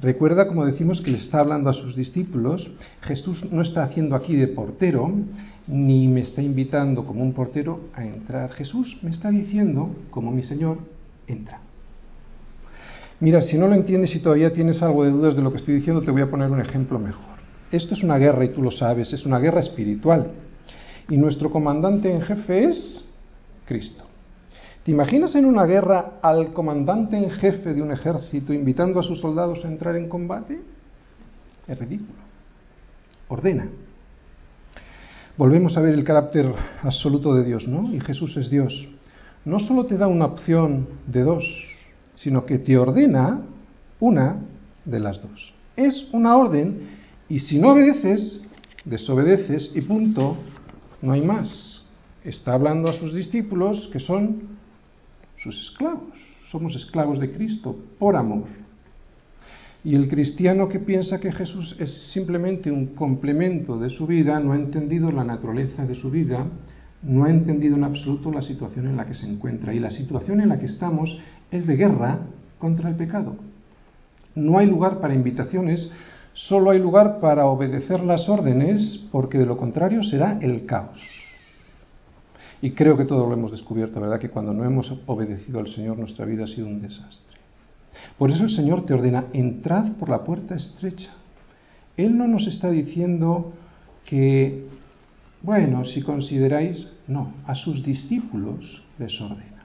[0.00, 2.70] Recuerda, como decimos, que le está hablando a sus discípulos.
[3.02, 5.10] Jesús no está haciendo aquí de portero,
[5.66, 8.52] ni me está invitando como un portero a entrar.
[8.52, 10.78] Jesús me está diciendo, como mi Señor,
[11.26, 11.60] entra.
[13.20, 15.74] Mira, si no lo entiendes y todavía tienes algo de dudas de lo que estoy
[15.74, 17.33] diciendo, te voy a poner un ejemplo mejor.
[17.70, 20.30] Esto es una guerra y tú lo sabes, es una guerra espiritual.
[21.08, 23.04] Y nuestro comandante en jefe es
[23.66, 24.04] Cristo.
[24.84, 29.20] ¿Te imaginas en una guerra al comandante en jefe de un ejército invitando a sus
[29.20, 30.60] soldados a entrar en combate?
[31.66, 32.18] Es ridículo.
[33.28, 33.68] Ordena.
[35.36, 37.92] Volvemos a ver el carácter absoluto de Dios, ¿no?
[37.94, 38.88] Y Jesús es Dios.
[39.44, 41.44] No solo te da una opción de dos,
[42.16, 43.40] sino que te ordena
[44.00, 44.36] una
[44.84, 45.54] de las dos.
[45.76, 46.93] Es una orden
[47.28, 48.42] y si no obedeces,
[48.84, 50.36] desobedeces y punto,
[51.00, 51.82] no hay más.
[52.24, 54.58] Está hablando a sus discípulos que son
[55.38, 56.14] sus esclavos.
[56.50, 58.44] Somos esclavos de Cristo por amor.
[59.84, 64.52] Y el cristiano que piensa que Jesús es simplemente un complemento de su vida no
[64.52, 66.46] ha entendido la naturaleza de su vida,
[67.02, 69.74] no ha entendido en absoluto la situación en la que se encuentra.
[69.74, 71.18] Y la situación en la que estamos
[71.50, 72.20] es de guerra
[72.58, 73.36] contra el pecado.
[74.34, 75.90] No hay lugar para invitaciones,
[76.34, 81.00] solo hay lugar para obedecer las órdenes, porque de lo contrario será el caos.
[82.60, 84.18] Y creo que todo lo hemos descubierto, ¿verdad?
[84.18, 87.38] Que cuando no hemos obedecido al Señor nuestra vida ha sido un desastre.
[88.18, 91.12] Por eso el Señor te ordena, entrad por la puerta estrecha.
[91.96, 93.52] Él no nos está diciendo
[94.04, 94.66] que,
[95.42, 99.64] bueno, si consideráis, no, a sus discípulos les ordena.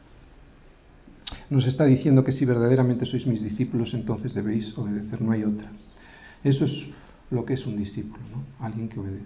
[1.50, 5.72] Nos está diciendo que si verdaderamente sois mis discípulos, entonces debéis obedecer, no hay otra.
[6.44, 6.88] Eso es
[7.32, 8.66] lo que es un discípulo, ¿no?
[8.66, 9.26] Alguien que obedece.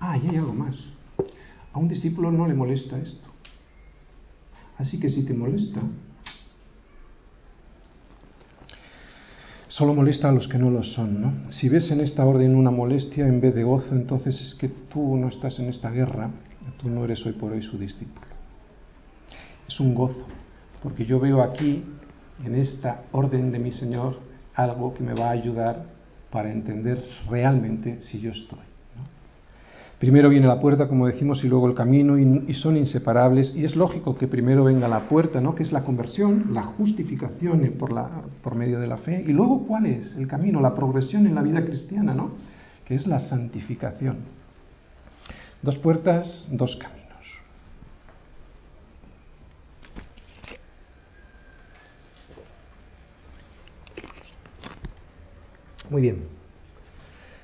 [0.00, 0.76] Ah, y hay algo más.
[1.72, 3.28] A un discípulo no le molesta esto.
[4.78, 5.80] Así que si te molesta,
[9.68, 11.50] solo molesta a los que no lo son, ¿no?
[11.50, 15.16] Si ves en esta orden una molestia en vez de gozo, entonces es que tú
[15.16, 16.30] no estás en esta guerra,
[16.80, 18.26] tú no eres hoy por hoy su discípulo.
[19.68, 20.26] Es un gozo,
[20.82, 21.84] porque yo veo aquí,
[22.44, 24.18] en esta orden de mi Señor,
[24.54, 25.93] algo que me va a ayudar
[26.34, 28.58] para entender realmente si yo estoy.
[30.00, 33.54] Primero viene la puerta, como decimos, y luego el camino, y, son inseparables.
[33.54, 35.54] Y es lógico que primero venga la puerta, ¿no?
[35.54, 37.94] que es la conversión, la justificación por,
[38.42, 39.22] por medio de la fe.
[39.24, 42.32] Y luego, ¿cuál es el camino, la progresión en la vida cristiana, ¿no?
[42.84, 44.16] que es la santificación.
[45.62, 47.03] Dos puertas, dos caminos.
[55.94, 56.24] Muy bien.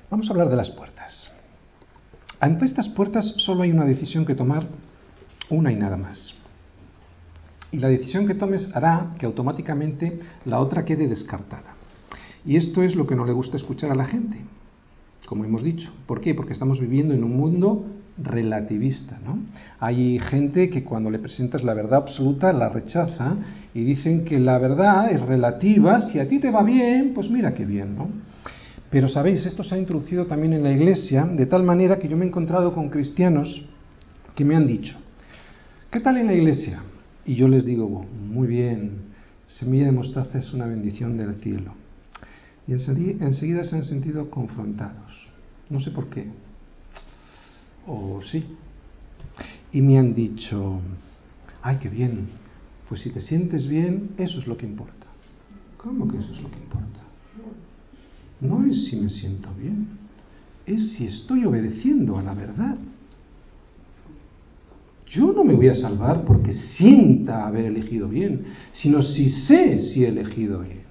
[0.09, 1.29] Vamos a hablar de las puertas.
[2.41, 4.67] Ante estas puertas solo hay una decisión que tomar,
[5.49, 6.33] una y nada más.
[7.71, 11.75] Y la decisión que tomes hará que automáticamente la otra quede descartada.
[12.45, 14.41] Y esto es lo que no le gusta escuchar a la gente,
[15.27, 15.89] como hemos dicho.
[16.05, 16.35] ¿Por qué?
[16.35, 17.85] Porque estamos viviendo en un mundo
[18.17, 19.19] relativista.
[19.23, 19.39] ¿no?
[19.79, 23.35] Hay gente que cuando le presentas la verdad absoluta la rechaza
[23.73, 27.53] y dicen que la verdad es relativa, si a ti te va bien, pues mira
[27.53, 27.95] qué bien.
[27.95, 28.09] ¿no?
[28.91, 32.17] Pero sabéis, esto se ha introducido también en la iglesia, de tal manera que yo
[32.17, 33.65] me he encontrado con cristianos
[34.35, 34.99] que me han dicho,
[35.89, 36.83] ¿qué tal en la iglesia?
[37.25, 39.13] Y yo les digo, muy bien,
[39.47, 41.73] semilla de mostaza es una bendición del cielo.
[42.67, 45.11] Y enseguida se han sentido confrontados.
[45.69, 46.27] No sé por qué.
[47.87, 48.43] O sí.
[49.71, 50.81] Y me han dicho,
[51.61, 52.27] ay, qué bien.
[52.89, 55.07] Pues si te sientes bien, eso es lo que importa.
[55.77, 56.99] ¿Cómo que eso es lo que importa?
[58.41, 59.87] No es si me siento bien,
[60.65, 62.75] es si estoy obedeciendo a la verdad.
[65.07, 70.03] Yo no me voy a salvar porque sienta haber elegido bien, sino si sé si
[70.03, 70.81] he elegido bien.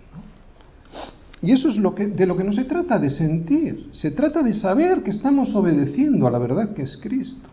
[1.42, 5.02] Y eso es de lo que no se trata de sentir, se trata de saber
[5.02, 7.48] que estamos obedeciendo a la verdad que es Cristo.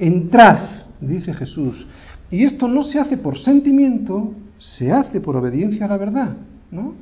[0.00, 0.58] Entrad,
[1.00, 1.86] dice Jesús,
[2.28, 6.36] y esto no se hace por sentimiento, se hace por obediencia a la verdad,
[6.72, 6.94] ¿no?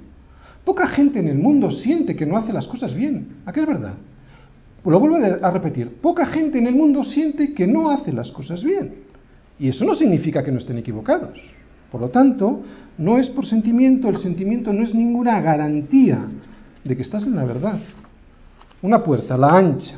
[0.64, 3.36] Poca gente en el mundo siente que no hace las cosas bien.
[3.46, 3.94] ¿A qué es verdad?
[4.84, 5.96] Lo vuelvo a repetir.
[6.00, 8.94] Poca gente en el mundo siente que no hace las cosas bien.
[9.58, 11.38] Y eso no significa que no estén equivocados.
[11.90, 12.62] Por lo tanto,
[12.98, 16.26] no es por sentimiento, el sentimiento no es ninguna garantía
[16.84, 17.78] de que estás en la verdad.
[18.82, 19.96] Una puerta, la ancha,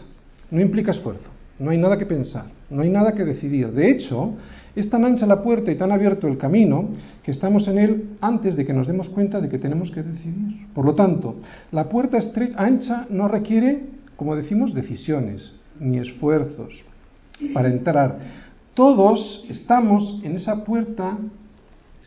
[0.51, 3.69] no implica esfuerzo, no hay nada que pensar, no hay nada que decidir.
[3.73, 4.35] De hecho,
[4.75, 6.91] es tan ancha la puerta y tan abierto el camino
[7.23, 10.67] que estamos en él antes de que nos demos cuenta de que tenemos que decidir.
[10.75, 11.37] Por lo tanto,
[11.73, 13.85] la puerta estrecha, ancha no requiere,
[14.17, 16.85] como decimos, decisiones ni esfuerzos
[17.53, 18.19] para entrar.
[18.75, 21.19] Todos estamos en esa puerta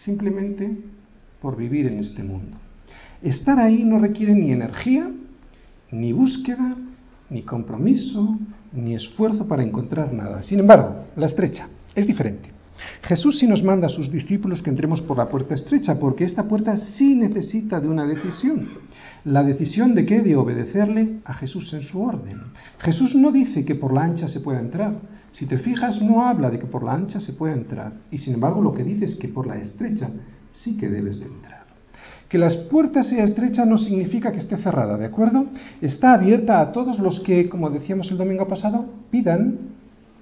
[0.04, 0.70] simplemente
[1.42, 2.58] por vivir en este mundo.
[3.22, 5.10] Estar ahí no requiere ni energía,
[5.92, 6.76] ni búsqueda,
[7.30, 8.38] ni compromiso,
[8.72, 10.44] ni esfuerzo para encontrar nada.
[10.44, 12.53] Sin embargo, la estrecha es diferente.
[13.04, 16.48] Jesús sí nos manda a sus discípulos que entremos por la puerta estrecha, porque esta
[16.48, 18.70] puerta sí necesita de una decisión.
[19.26, 20.22] La decisión de qué?
[20.22, 22.42] De obedecerle a Jesús en su orden.
[22.80, 24.94] Jesús no dice que por la ancha se pueda entrar.
[25.34, 27.94] Si te fijas, no habla de que por la ancha se pueda entrar.
[28.12, 30.10] Y sin embargo, lo que dice es que por la estrecha
[30.54, 31.64] sí que debes de entrar.
[32.30, 35.46] Que las puertas sea estrecha no significa que esté cerrada, ¿de acuerdo?
[35.82, 39.58] Está abierta a todos los que, como decíamos el domingo pasado, pidan,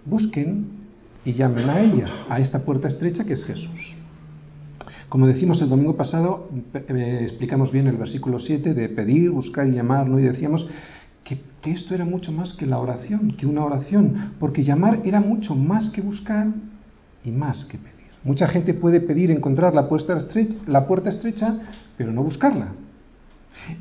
[0.06, 0.81] busquen
[1.26, 3.96] y llamen a ella, a esta puerta estrecha que es Jesús.
[5.10, 9.72] Como decimos el domingo pasado, eh, explicamos bien el versículo 7 de pedir, buscar y
[9.72, 10.20] llamar, ¿no?
[10.20, 10.68] Y decíamos
[11.24, 15.20] que, que esto era mucho más que la oración, que una oración, porque llamar era
[15.20, 16.48] mucho más que buscar
[17.24, 17.92] y más que pedir.
[18.24, 21.60] Mucha gente puede pedir encontrar la puerta estrecha, la puerta estrecha
[21.98, 22.70] pero no buscarla.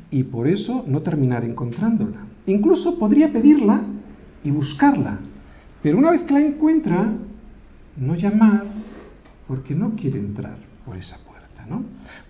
[0.09, 2.17] Y por eso no terminar encontrándola.
[2.45, 3.81] Incluso podría pedirla
[4.43, 5.19] y buscarla,
[5.81, 7.13] pero una vez que la encuentra,
[8.01, 8.63] no llamar
[9.47, 11.83] porque no quiere entrar por esa puerta, ¿no?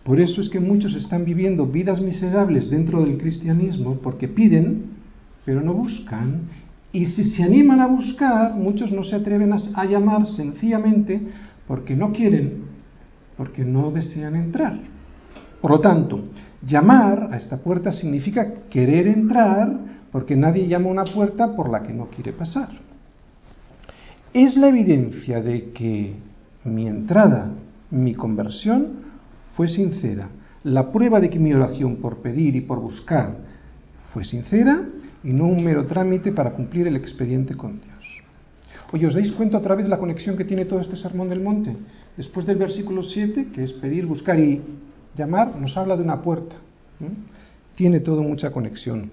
[0.03, 4.91] Por eso es que muchos están viviendo vidas miserables dentro del cristianismo porque piden,
[5.45, 6.41] pero no buscan.
[6.91, 11.21] Y si se animan a buscar, muchos no se atreven a, llamar sencillamente
[11.65, 12.63] porque no quieren,
[13.37, 14.77] porque no desean entrar.
[15.61, 16.25] Por lo tanto,
[16.65, 19.79] llamar a esta puerta significa querer entrar
[20.11, 22.90] porque nadie llama a una puerta por la que no quiere pasar
[24.33, 26.13] es la evidencia de que
[26.63, 27.51] mi entrada,
[27.89, 28.87] mi conversión,
[29.55, 30.29] fue sincera.
[30.63, 33.35] La prueba de que mi oración por pedir y por buscar
[34.13, 34.83] fue sincera
[35.23, 37.91] y no un mero trámite para cumplir el expediente con Dios.
[38.93, 41.75] Oye, ¿os dais cuenta otra vez la conexión que tiene todo este sermón del monte?
[42.17, 44.61] Después del versículo 7, que es pedir, buscar y
[45.15, 46.55] llamar, nos habla de una puerta.
[47.75, 49.11] Tiene todo mucha conexión.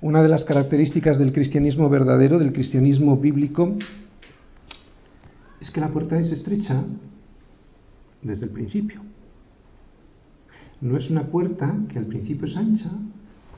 [0.00, 3.76] Una de las características del cristianismo verdadero, del cristianismo bíblico,
[5.60, 6.82] es que la puerta es estrecha
[8.22, 9.00] desde el principio.
[10.80, 12.90] No es una puerta que al principio es ancha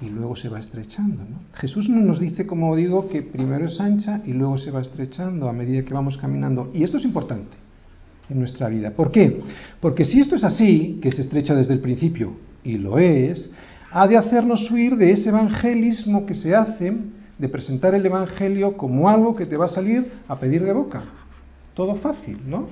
[0.01, 1.25] y luego se va estrechando.
[1.55, 5.49] Jesús no nos dice, como digo, que primero es ancha y luego se va estrechando
[5.49, 6.71] a medida que vamos caminando.
[6.73, 7.57] Y esto es importante
[8.31, 8.93] en nuestra vida.
[8.93, 9.41] ¿Por qué?
[9.81, 13.51] Porque si esto es así, que se estrecha desde el principio, y lo es,
[13.91, 16.97] ha de hacernos huir de ese evangelismo que se hace
[17.39, 21.03] de presentar el Evangelio como algo que te va a salir a pedir de boca
[21.79, 22.67] todo fácil, ¿no?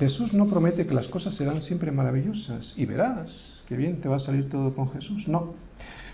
[0.00, 4.16] Jesús no promete que las cosas serán siempre maravillosas y verás que bien te va
[4.16, 5.28] a salir todo con Jesús.
[5.28, 5.54] No.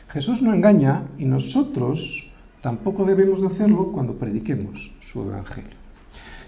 [0.09, 1.99] Jesús no engaña y nosotros
[2.61, 5.71] tampoco debemos de hacerlo cuando prediquemos su evangelio.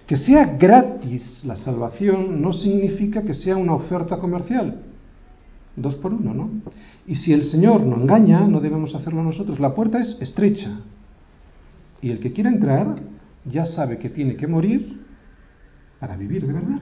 [0.07, 4.83] Que sea gratis la salvación no significa que sea una oferta comercial.
[5.77, 6.51] Dos por uno, ¿no?
[7.07, 9.61] Y si el Señor no engaña, no debemos hacerlo nosotros.
[9.61, 10.79] La puerta es estrecha.
[12.03, 12.97] Y el que quiere entrar
[13.47, 15.06] ya sabe que tiene que morir
[15.99, 16.81] para vivir de verdad.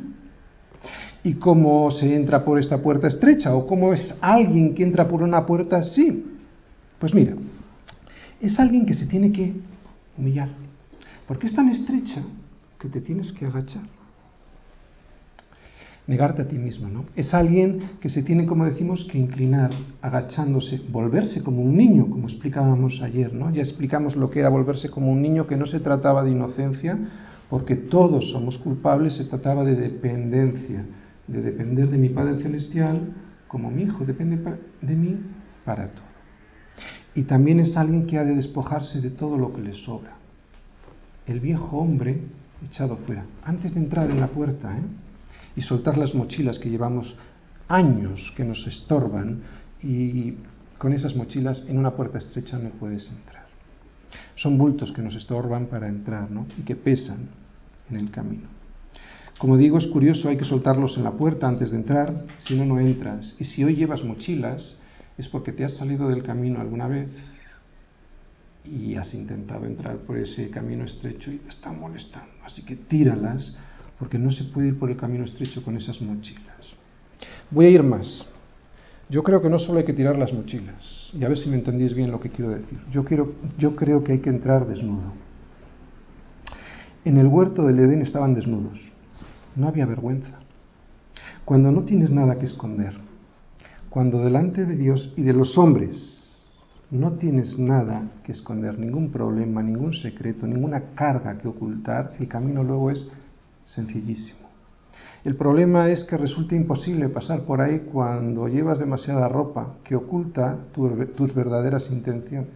[1.22, 3.54] ¿Y cómo se entra por esta puerta estrecha?
[3.54, 6.24] ¿O cómo es alguien que entra por una puerta así?
[6.98, 7.34] Pues mira,
[8.40, 9.54] es alguien que se tiene que
[10.18, 10.50] humillar,
[11.26, 12.22] porque es tan estrecha
[12.78, 13.82] que te tienes que agachar.
[16.06, 17.06] Negarte a ti mismo, ¿no?
[17.16, 19.70] Es alguien que se tiene, como decimos, que inclinar,
[20.02, 23.50] agachándose, volverse como un niño, como explicábamos ayer, ¿no?
[23.50, 26.98] Ya explicamos lo que era volverse como un niño, que no se trataba de inocencia,
[27.48, 30.84] porque todos somos culpables, se trataba de dependencia,
[31.26, 33.14] de depender de mi Padre Celestial
[33.54, 34.36] como mi hijo depende
[34.82, 35.16] de mí
[35.64, 36.02] para todo.
[37.14, 40.16] Y también es alguien que ha de despojarse de todo lo que le sobra.
[41.26, 42.22] El viejo hombre
[42.64, 44.82] echado fuera, antes de entrar en la puerta ¿eh?
[45.54, 47.14] y soltar las mochilas que llevamos
[47.68, 49.42] años que nos estorban
[49.80, 50.34] y
[50.76, 53.43] con esas mochilas en una puerta estrecha no puedes entrar.
[54.36, 56.46] Son bultos que nos estorban para entrar ¿no?
[56.58, 57.28] y que pesan
[57.90, 58.48] en el camino.
[59.38, 62.64] Como digo, es curioso, hay que soltarlos en la puerta antes de entrar, si no,
[62.64, 63.34] no entras.
[63.38, 64.76] Y si hoy llevas mochilas,
[65.18, 67.10] es porque te has salido del camino alguna vez
[68.64, 72.32] y has intentado entrar por ese camino estrecho y te están molestando.
[72.44, 73.54] Así que tíralas,
[73.98, 76.72] porque no se puede ir por el camino estrecho con esas mochilas.
[77.50, 78.26] Voy a ir más.
[79.08, 81.56] Yo creo que no solo hay que tirar las mochilas, y a ver si me
[81.56, 82.78] entendéis bien lo que quiero decir.
[82.90, 85.12] Yo, quiero, yo creo que hay que entrar desnudo.
[87.04, 88.80] En el huerto del Edén estaban desnudos,
[89.54, 90.38] no había vergüenza.
[91.44, 92.94] Cuando no tienes nada que esconder,
[93.90, 96.18] cuando delante de Dios y de los hombres
[96.90, 102.64] no tienes nada que esconder, ningún problema, ningún secreto, ninguna carga que ocultar, el camino
[102.64, 103.08] luego es
[103.66, 104.43] sencillísimo.
[105.24, 110.58] El problema es que resulta imposible pasar por ahí cuando llevas demasiada ropa que oculta
[110.74, 112.52] tus verdaderas intenciones.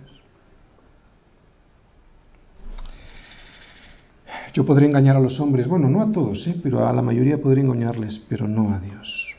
[4.53, 6.61] Yo podré engañar a los hombres, bueno, no a todos, ¿eh?
[6.63, 9.35] pero a la mayoría podré engañarles, pero no a Dios.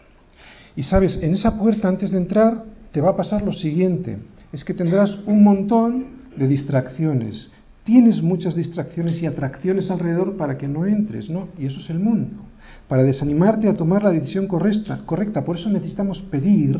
[0.75, 4.17] Y sabes, en esa puerta antes de entrar te va a pasar lo siguiente,
[4.51, 7.51] es que tendrás un montón de distracciones.
[7.83, 11.49] Tienes muchas distracciones y atracciones alrededor para que no entres, ¿no?
[11.59, 12.48] Y eso es el mundo.
[12.89, 15.45] Para desanimarte a tomar la decisión correcta, correcta.
[15.45, 16.77] Por eso necesitamos pedir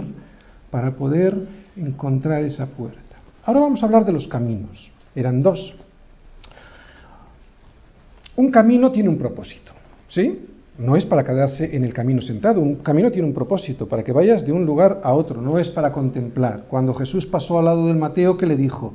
[0.70, 3.16] para poder encontrar esa puerta.
[3.46, 4.92] Ahora vamos a hablar de los caminos.
[5.16, 5.74] Eran dos.
[8.36, 9.72] Un camino tiene un propósito,
[10.10, 10.46] ¿sí?
[10.80, 14.14] No es para quedarse en el camino sentado, un camino tiene un propósito, para que
[14.14, 16.64] vayas de un lugar a otro, no es para contemplar.
[16.70, 18.94] Cuando Jesús pasó al lado del Mateo, ¿qué le dijo?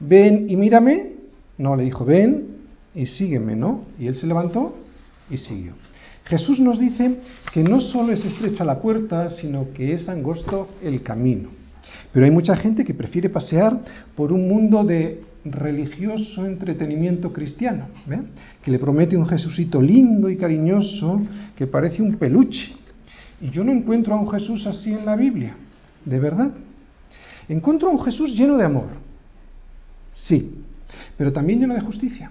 [0.00, 1.12] Ven y mírame.
[1.56, 2.58] No, le dijo, ven
[2.94, 3.84] y sígueme, ¿no?
[3.98, 4.74] Y él se levantó
[5.30, 5.72] y siguió.
[6.24, 7.18] Jesús nos dice
[7.52, 11.50] que no solo es estrecha la puerta, sino que es angosto el camino.
[12.12, 13.78] Pero hay mucha gente que prefiere pasear
[14.14, 17.88] por un mundo de religioso entretenimiento cristiano,
[18.62, 21.20] que le promete un Jesucito lindo y cariñoso
[21.54, 22.74] que parece un peluche.
[23.40, 25.54] Y yo no encuentro a un Jesús así en la Biblia,
[26.04, 26.52] de verdad.
[27.48, 28.88] Encuentro a un Jesús lleno de amor,
[30.14, 30.62] sí,
[31.18, 32.30] pero también lleno de justicia.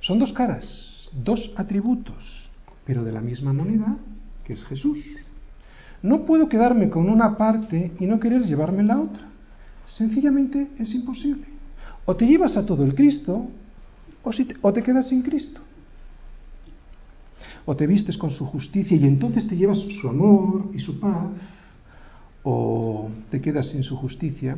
[0.00, 2.45] Son dos caras, dos atributos,
[2.86, 3.98] pero de la misma moneda
[4.44, 5.04] que es Jesús.
[6.02, 9.28] No puedo quedarme con una parte y no querer llevarme la otra.
[9.86, 11.46] Sencillamente es imposible.
[12.04, 13.48] O te llevas a todo el Cristo
[14.22, 15.60] o, si te, o te quedas sin Cristo.
[17.64, 21.30] O te vistes con su justicia y entonces te llevas su amor y su paz.
[22.44, 24.56] O te quedas sin su justicia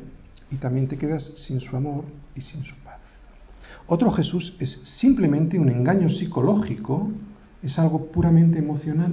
[0.50, 2.04] y también te quedas sin su amor
[2.36, 3.00] y sin su paz.
[3.86, 7.10] Otro Jesús es simplemente un engaño psicológico,
[7.62, 9.12] es algo puramente emocional.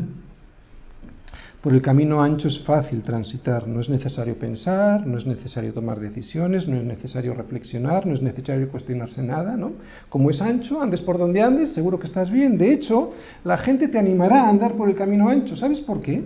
[1.65, 5.99] Por el camino ancho es fácil transitar, no es necesario pensar, no es necesario tomar
[5.99, 9.71] decisiones, no es necesario reflexionar, no es necesario cuestionarse nada, ¿no?
[10.07, 12.59] Como es ancho, andes por donde andes, seguro que estás bien.
[12.59, 15.55] De hecho, la gente te animará a andar por el camino ancho.
[15.55, 16.23] ¿Sabes por qué?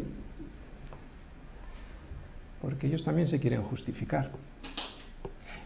[2.62, 4.32] Porque ellos también se quieren justificar.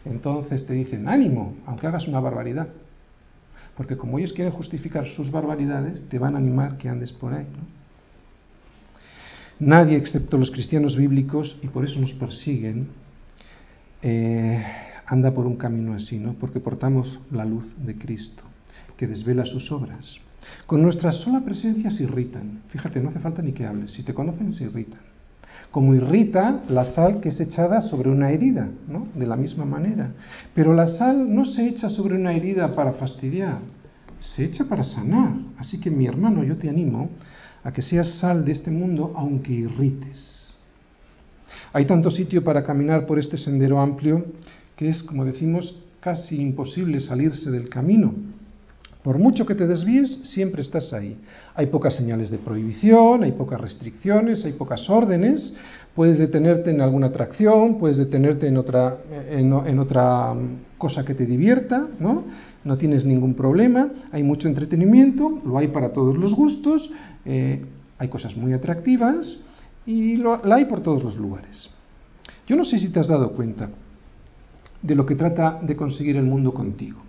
[0.05, 2.67] Entonces te dicen, ánimo, aunque hagas una barbaridad.
[3.75, 7.47] Porque como ellos quieren justificar sus barbaridades, te van a animar que andes por ahí.
[9.59, 12.87] Nadie, excepto los cristianos bíblicos, y por eso nos persiguen,
[14.01, 14.63] eh,
[15.05, 16.33] anda por un camino así, ¿no?
[16.33, 18.43] Porque portamos la luz de Cristo,
[18.97, 20.17] que desvela sus obras.
[20.65, 22.63] Con nuestra sola presencia se irritan.
[22.69, 23.91] Fíjate, no hace falta ni que hables.
[23.91, 25.12] Si te conocen, se irritan.
[25.73, 29.07] Como irrita la sal que es echada sobre una herida, ¿no?
[29.15, 30.11] De la misma manera.
[30.53, 33.57] Pero la sal no se echa sobre una herida para fastidiar,
[34.19, 35.33] se echa para sanar.
[35.57, 37.09] Así que mi hermano, yo te animo
[37.63, 40.45] a que seas sal de este mundo aunque irrites.
[41.73, 44.27] Hay tanto sitio para caminar por este sendero amplio
[44.75, 48.13] que es, como decimos, casi imposible salirse del camino.
[49.03, 51.17] Por mucho que te desvíes, siempre estás ahí.
[51.55, 55.53] Hay pocas señales de prohibición, hay pocas restricciones, hay pocas órdenes.
[55.93, 58.97] Puedes detenerte en alguna atracción, puedes detenerte en otra,
[59.29, 60.33] en, otra
[60.77, 62.23] cosa que te divierta, ¿no?
[62.63, 63.91] No tienes ningún problema.
[64.13, 66.89] Hay mucho entretenimiento, lo hay para todos los gustos,
[67.25, 67.61] eh,
[67.97, 69.37] hay cosas muy atractivas
[69.85, 71.69] y lo, la hay por todos los lugares.
[72.47, 73.69] Yo no sé si te has dado cuenta
[74.81, 77.01] de lo que trata de conseguir el mundo contigo.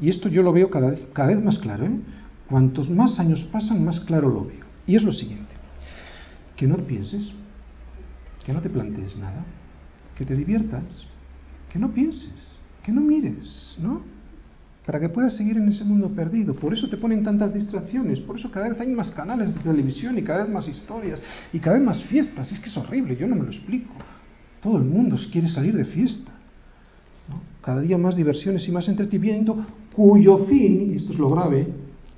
[0.00, 1.84] Y esto yo lo veo cada vez, más claro.
[1.84, 2.00] ¿eh?
[2.48, 4.64] Cuantos más años pasan, más claro lo veo.
[4.86, 5.52] Y es lo siguiente,
[6.56, 7.30] que no pienses,
[8.44, 9.44] que no te plantees nada,
[10.16, 11.04] que te diviertas,
[11.72, 12.32] que no pienses,
[12.82, 14.02] que no mires, ¿no?
[14.90, 16.52] para que puedas seguir en ese mundo perdido.
[16.54, 20.18] Por eso te ponen tantas distracciones, por eso cada vez hay más canales de televisión
[20.18, 22.50] y cada vez más historias y cada vez más fiestas.
[22.50, 23.92] Es que es horrible, yo no me lo explico.
[24.60, 26.32] Todo el mundo quiere salir de fiesta.
[27.62, 31.66] Cada día más diversiones y más entretenimiento, cuyo fin, y esto es lo grave,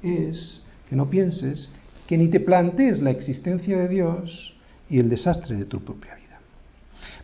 [0.03, 1.71] es que no pienses,
[2.07, 4.55] que ni te plantees la existencia de Dios
[4.89, 6.41] y el desastre de tu propia vida.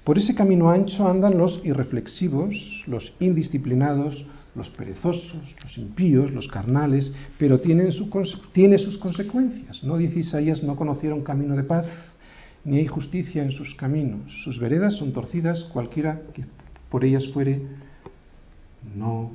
[0.04, 7.12] Por ese camino ancho andan los irreflexivos, los indisciplinados, los perezosos, los impíos, los carnales,
[7.38, 7.90] pero tienen
[8.52, 9.84] tiene sus consecuencias.
[9.84, 11.86] No dice Isaías, no conocieron camino de paz,
[12.64, 14.42] ni hay justicia en sus caminos.
[14.44, 16.44] Sus veredas son torcidas, cualquiera que
[16.90, 17.60] por ellas fuere,
[18.96, 19.30] no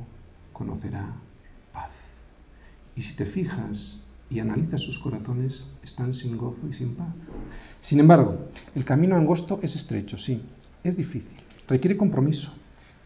[0.63, 1.05] conocerá
[1.73, 1.89] paz.
[2.95, 3.97] Y si te fijas
[4.29, 7.13] y analizas sus corazones, están sin gozo y sin paz.
[7.81, 10.41] Sin embargo, el camino angosto es estrecho, sí,
[10.83, 11.37] es difícil,
[11.67, 12.51] requiere compromiso,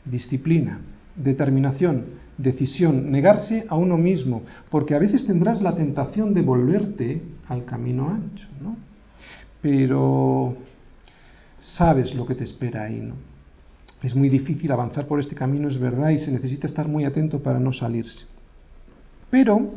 [0.05, 0.79] disciplina,
[1.15, 2.05] determinación,
[2.37, 8.09] decisión, negarse a uno mismo, porque a veces tendrás la tentación de volverte al camino
[8.09, 8.77] ancho, ¿no?
[9.61, 10.55] Pero
[11.59, 13.15] sabes lo que te espera ahí, ¿no?
[14.03, 17.39] Es muy difícil avanzar por este camino, es verdad, y se necesita estar muy atento
[17.39, 18.25] para no salirse.
[19.31, 19.71] Pero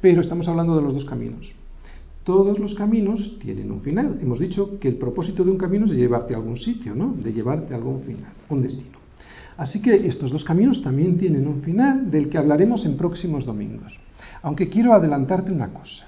[0.00, 1.52] Pero estamos hablando de los dos caminos.
[2.24, 4.18] Todos los caminos tienen un final.
[4.20, 7.14] Hemos dicho que el propósito de un camino es llevarte a algún sitio, ¿no?
[7.14, 8.98] De llevarte a algún final, un destino.
[9.56, 13.98] Así que estos dos caminos también tienen un final del que hablaremos en próximos domingos.
[14.42, 16.06] Aunque quiero adelantarte una cosa.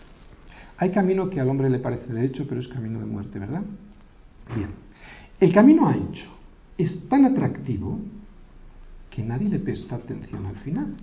[0.79, 3.63] Hay camino que al hombre le parece de hecho, pero es camino de muerte, ¿verdad?
[4.55, 4.71] Bien.
[5.39, 6.42] El camino ancho
[6.79, 7.99] es tan atractivo
[9.11, 10.97] que nadie le presta atención al final.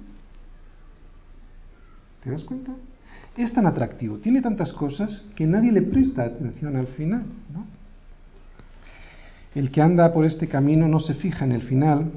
[2.24, 2.74] ¿Te das cuenta?
[3.38, 7.24] Es tan atractivo, tiene tantas cosas que nadie le presta atención al final.
[7.54, 7.66] ¿no?
[9.56, 12.12] El que anda por este camino no se fija en el final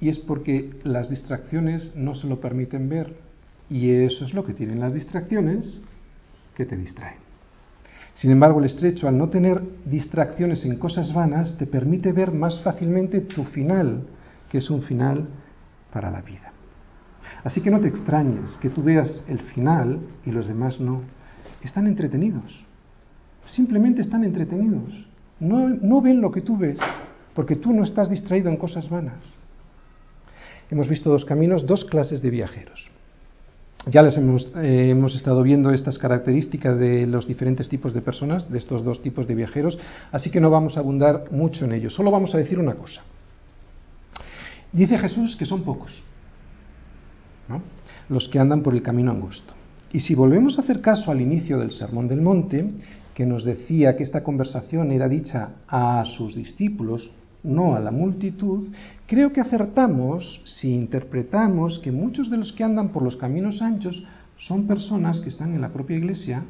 [0.00, 3.16] y es porque las distracciones no se lo permiten ver.
[3.68, 5.78] Y eso es lo que tienen las distracciones
[6.54, 7.25] que te distraen.
[8.16, 12.62] Sin embargo, el estrecho, al no tener distracciones en cosas vanas, te permite ver más
[12.62, 14.04] fácilmente tu final,
[14.48, 15.28] que es un final
[15.92, 16.50] para la vida.
[17.44, 21.02] Así que no te extrañes que tú veas el final y los demás no.
[21.62, 22.64] Están entretenidos.
[23.48, 25.06] Simplemente están entretenidos.
[25.38, 26.78] No, no ven lo que tú ves,
[27.34, 29.20] porque tú no estás distraído en cosas vanas.
[30.70, 32.90] Hemos visto dos caminos, dos clases de viajeros.
[33.86, 38.50] Ya les hemos, eh, hemos, estado viendo estas características de los diferentes tipos de personas,
[38.50, 39.78] de estos dos tipos de viajeros,
[40.10, 41.88] así que no vamos a abundar mucho en ello.
[41.88, 43.02] Solo vamos a decir una cosa.
[44.72, 46.02] Dice Jesús que son pocos
[48.08, 49.54] los que andan por el camino angosto.
[49.92, 52.72] Y si volvemos a hacer caso al inicio del Sermón del Monte,
[53.14, 57.10] que nos decía que esta conversación era dicha a sus discípulos,
[57.46, 58.68] no a la multitud,
[59.06, 64.02] creo que acertamos si interpretamos que muchos de los que andan por los caminos anchos
[64.38, 66.44] son personas que están en la propia iglesia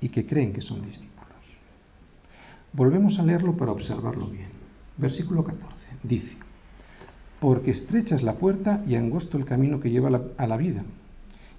[0.00, 1.18] y que creen que son discípulos.
[2.72, 4.48] Volvemos a leerlo para observarlo bien.
[4.96, 5.74] Versículo 14.
[6.02, 6.36] Dice,
[7.40, 10.82] porque estrecha es la puerta y angosto el camino que lleva a la vida.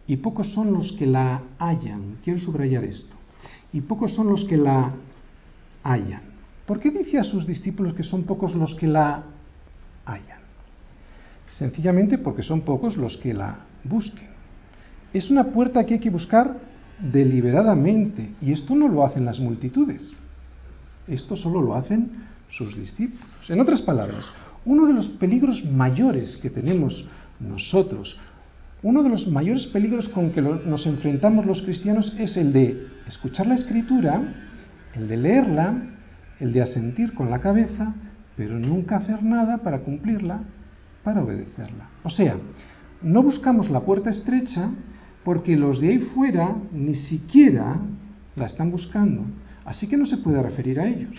[0.07, 2.17] Y pocos son los que la hallan.
[2.23, 3.15] Quiero subrayar esto.
[3.71, 4.93] Y pocos son los que la
[5.83, 6.28] hallan.
[6.69, 9.23] ¿Por qué dice a sus discípulos que son pocos los que la
[10.05, 10.41] hallan?
[11.47, 14.29] Sencillamente porque son pocos los que la busquen.
[15.11, 16.59] Es una puerta que hay que buscar
[16.99, 18.35] deliberadamente.
[18.39, 20.09] Y esto no lo hacen las multitudes.
[21.07, 22.11] Esto solo lo hacen
[22.51, 23.49] sus discípulos.
[23.49, 24.29] En otras palabras,
[24.63, 27.03] uno de los peligros mayores que tenemos
[27.39, 28.15] nosotros,
[28.83, 33.47] uno de los mayores peligros con que nos enfrentamos los cristianos es el de escuchar
[33.47, 34.21] la escritura,
[34.93, 35.88] el de leerla,
[36.39, 37.93] el de asentir con la cabeza,
[38.35, 40.41] pero nunca hacer nada para cumplirla,
[41.03, 41.89] para obedecerla.
[42.03, 42.35] O sea,
[43.01, 44.71] no buscamos la puerta estrecha
[45.23, 47.77] porque los de ahí fuera ni siquiera
[48.35, 49.23] la están buscando,
[49.65, 51.17] así que no se puede referir a ellos.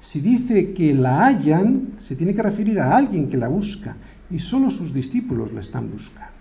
[0.00, 3.96] Si dice que la hallan, se tiene que referir a alguien que la busca,
[4.30, 6.32] y solo sus discípulos la están buscando.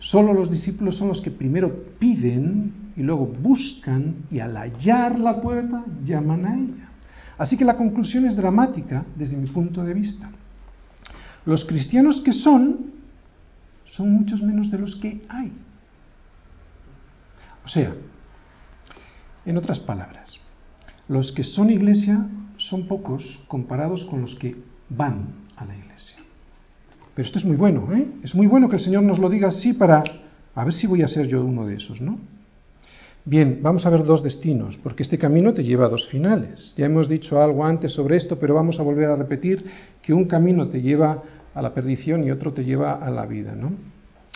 [0.00, 5.40] Solo los discípulos son los que primero piden y luego buscan y al hallar la
[5.40, 6.91] puerta llaman a ella.
[7.38, 10.30] Así que la conclusión es dramática desde mi punto de vista.
[11.44, 12.92] Los cristianos que son
[13.86, 15.52] son muchos menos de los que hay.
[17.64, 17.94] O sea,
[19.44, 20.40] en otras palabras,
[21.08, 22.26] los que son iglesia
[22.56, 24.56] son pocos comparados con los que
[24.88, 26.16] van a la iglesia.
[27.14, 28.06] Pero esto es muy bueno, ¿eh?
[28.22, 30.02] Es muy bueno que el Señor nos lo diga así para
[30.54, 32.18] a ver si voy a ser yo uno de esos, ¿no?
[33.24, 36.74] Bien, vamos a ver dos destinos, porque este camino te lleva a dos finales.
[36.76, 39.64] Ya hemos dicho algo antes sobre esto, pero vamos a volver a repetir
[40.02, 41.22] que un camino te lleva
[41.54, 43.74] a la perdición y otro te lleva a la vida, ¿no?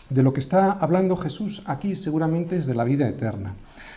[0.08, 3.56] De lo que está hablando Jesús aquí seguramente es de la vida eterna.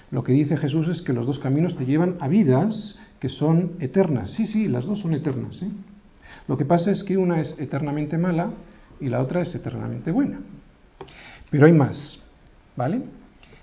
[0.10, 3.74] Lo que dice Jesús es que los dos caminos te llevan a vidas que son
[3.80, 4.32] eternas.
[4.32, 5.62] Sí, sí, las dos son eternas.
[5.62, 5.70] ¿eh?
[6.48, 8.50] Lo que pasa es que una es eternamente mala
[9.00, 10.40] y la otra es eternamente buena.
[11.52, 12.20] Pero hay más,
[12.76, 13.19] ¿vale?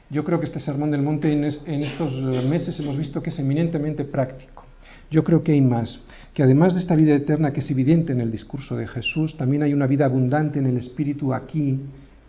[0.09, 2.13] Yo creo que este sermón del monte en, estos
[2.45, 4.65] meses hemos visto que es eminentemente práctico.
[5.11, 6.01] Yo creo que hay más,
[6.33, 9.63] que además de esta vida eterna que es evidente en el discurso de Jesús, también
[9.63, 11.81] hay una vida abundante en el Espíritu aquí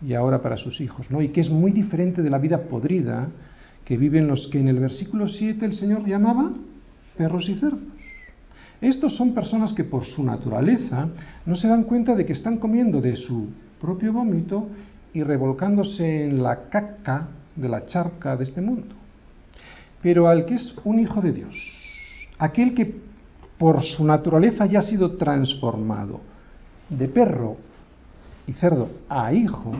[0.04, 1.20] y ahora para sus hijos, ¿no?
[1.22, 3.28] Y que es muy diferente de la vida podrida
[3.84, 6.52] que viven los que en el versículo 7 el Señor llamaba
[7.16, 7.80] perros y cerdos.
[8.80, 11.08] Estos son personas que por su naturaleza
[11.46, 13.48] no se dan cuenta de que están comiendo de su
[13.80, 14.68] propio vómito
[15.12, 18.94] y revolcándose en la caca de la charca de este mundo.
[20.02, 21.54] Pero al que es un hijo de Dios,
[22.38, 22.94] aquel que
[23.58, 26.20] por su naturaleza ya ha sido transformado
[26.88, 27.56] de perro
[28.46, 29.72] y cerdo a hijo,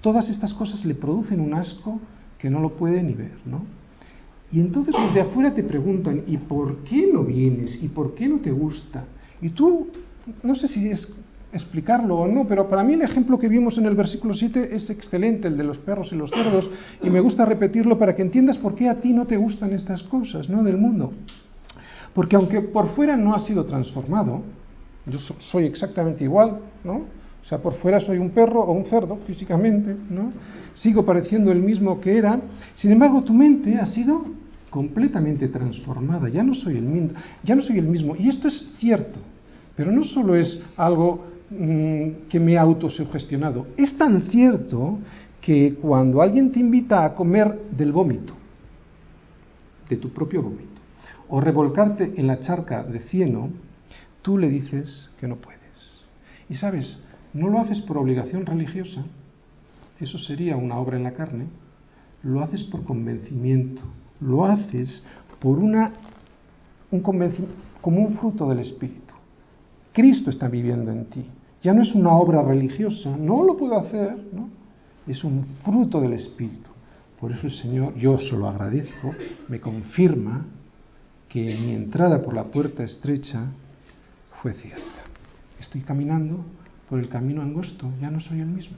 [0.00, 2.00] todas estas cosas le producen un asco
[2.38, 3.62] que no lo puede ni ver, ¿no?
[4.50, 7.82] Y entonces los de afuera te preguntan, ¿y por qué no vienes?
[7.82, 9.04] ¿Y por qué no te gusta?
[9.42, 9.88] Y tú,
[10.42, 11.06] no sé si es
[11.52, 14.90] explicarlo o no, pero para mí el ejemplo que vimos en el versículo 7 es
[14.90, 16.70] excelente, el de los perros y los cerdos,
[17.02, 20.02] y me gusta repetirlo para que entiendas por qué a ti no te gustan estas
[20.02, 20.62] cosas, ¿no?
[20.62, 21.12] Del mundo.
[22.14, 24.42] Porque aunque por fuera no ha sido transformado,
[25.06, 27.04] yo soy exactamente igual, ¿no?
[27.42, 30.32] O sea, por fuera soy un perro o un cerdo físicamente, ¿no?
[30.74, 32.38] Sigo pareciendo el mismo que era,
[32.74, 34.22] sin embargo tu mente ha sido
[34.68, 38.74] completamente transformada, ya no soy el mismo, ya no soy el mismo, y esto es
[38.78, 39.18] cierto,
[39.74, 44.98] pero no solo es algo mm, que me he autosugestionado, es tan cierto
[45.40, 48.34] que cuando alguien te invita a comer del vómito,
[49.88, 50.80] de tu propio vómito,
[51.28, 53.50] o revolcarte en la charca de cieno,
[54.22, 55.58] tú le dices que no puedes.
[56.48, 56.98] Y sabes,
[57.32, 59.04] no lo haces por obligación religiosa,
[60.00, 61.46] eso sería una obra en la carne,
[62.22, 63.82] lo haces por convencimiento,
[64.20, 65.04] lo haces
[65.38, 65.92] por una,
[66.90, 69.14] un convencimiento, como un fruto del Espíritu.
[69.92, 71.24] Cristo está viviendo en ti.
[71.62, 74.48] Ya no es una obra religiosa, no lo puedo hacer, ¿no?
[75.06, 76.70] Es un fruto del Espíritu.
[77.20, 79.12] Por eso el Señor, yo se lo agradezco,
[79.48, 80.46] me confirma
[81.28, 83.44] que mi entrada por la puerta estrecha
[84.40, 85.02] fue cierta.
[85.60, 86.44] Estoy caminando
[86.88, 88.76] por el camino angosto, ya no soy el mismo.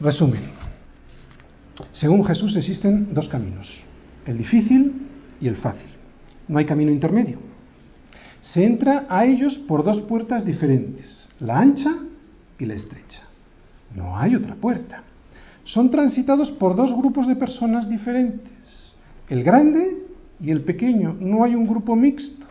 [0.00, 0.42] Resumen.
[1.92, 3.84] Según Jesús existen dos caminos,
[4.26, 5.06] el difícil
[5.40, 5.88] y el fácil.
[6.48, 7.47] No hay camino intermedio.
[8.40, 11.94] Se entra a ellos por dos puertas diferentes, la ancha
[12.58, 13.22] y la estrecha.
[13.94, 15.02] No hay otra puerta.
[15.64, 18.94] Son transitados por dos grupos de personas diferentes,
[19.28, 20.04] el grande
[20.40, 21.16] y el pequeño.
[21.20, 22.46] No hay un grupo mixto.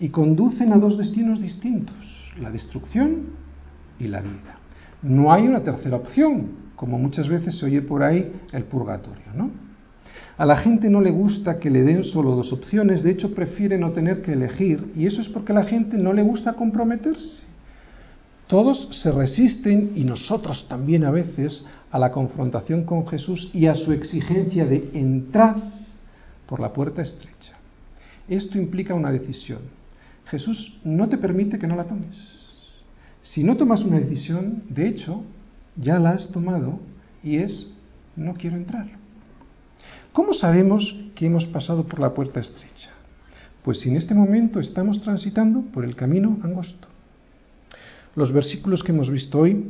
[0.00, 1.96] Y conducen a dos destinos distintos,
[2.40, 3.30] la destrucción
[3.98, 4.58] y la vida.
[5.02, 9.67] No hay una tercera opción, como muchas veces se oye por ahí el purgatorio, ¿no?
[10.38, 13.76] A la gente no le gusta que le den solo dos opciones, de hecho prefiere
[13.76, 17.42] no tener que elegir, y eso es porque a la gente no le gusta comprometerse.
[18.46, 23.74] Todos se resisten, y nosotros también a veces, a la confrontación con Jesús y a
[23.74, 25.56] su exigencia de entrar
[26.46, 27.56] por la puerta estrecha.
[28.28, 29.60] Esto implica una decisión.
[30.26, 32.16] Jesús no te permite que no la tomes.
[33.22, 35.24] Si no tomas una decisión, de hecho,
[35.74, 36.78] ya la has tomado
[37.24, 37.66] y es
[38.14, 38.97] no quiero entrar.
[40.12, 42.90] ¿Cómo sabemos que hemos pasado por la puerta estrecha?
[43.62, 46.88] Pues si en este momento estamos transitando por el camino angosto.
[48.14, 49.64] Los versículos que hemos visto hoy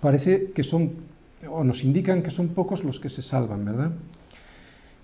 [0.00, 0.92] parece que son,
[1.48, 3.92] o nos indican que son pocos los que se salvan, ¿verdad?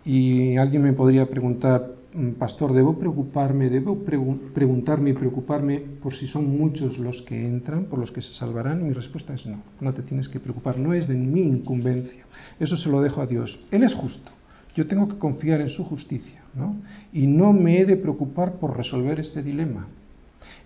[0.04, 6.26] Y alguien me podría preguntar, Mm, pastor, ¿debo preocuparme, debo preguntarme y preocuparme por si
[6.26, 8.86] son muchos los que entran, por los que se salvarán?
[8.86, 12.24] mi respuesta es no, no te tienes que preocupar, no es de mi incumbencia,
[12.58, 13.58] eso se lo dejo a Dios.
[13.70, 14.32] Él es justo,
[14.76, 16.76] yo tengo que confiar en su justicia, ¿no?
[17.10, 19.86] Y no me he de preocupar por resolver este dilema.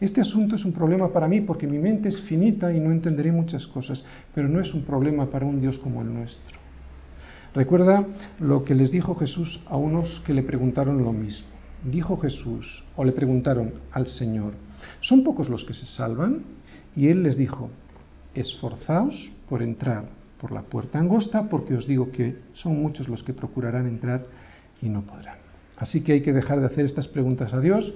[0.01, 3.31] Este asunto es un problema para mí porque mi mente es finita y no entenderé
[3.31, 4.05] muchas cosas,
[4.35, 6.59] pero no es un problema para un Dios como el nuestro.
[7.55, 8.05] Recuerda
[8.41, 11.47] lo que les dijo Jesús a unos que le preguntaron lo mismo.
[11.85, 14.55] Dijo Jesús, o le preguntaron al Señor,
[15.01, 16.43] ¿son pocos los que se salvan?
[16.97, 17.71] Y él les dijo,
[18.35, 23.35] esforzaos por entrar por la puerta angosta, porque os digo que son muchos los que
[23.35, 24.25] procurarán entrar
[24.81, 25.37] y no podrán.
[25.77, 27.93] Así que hay que dejar de hacer estas preguntas a Dios.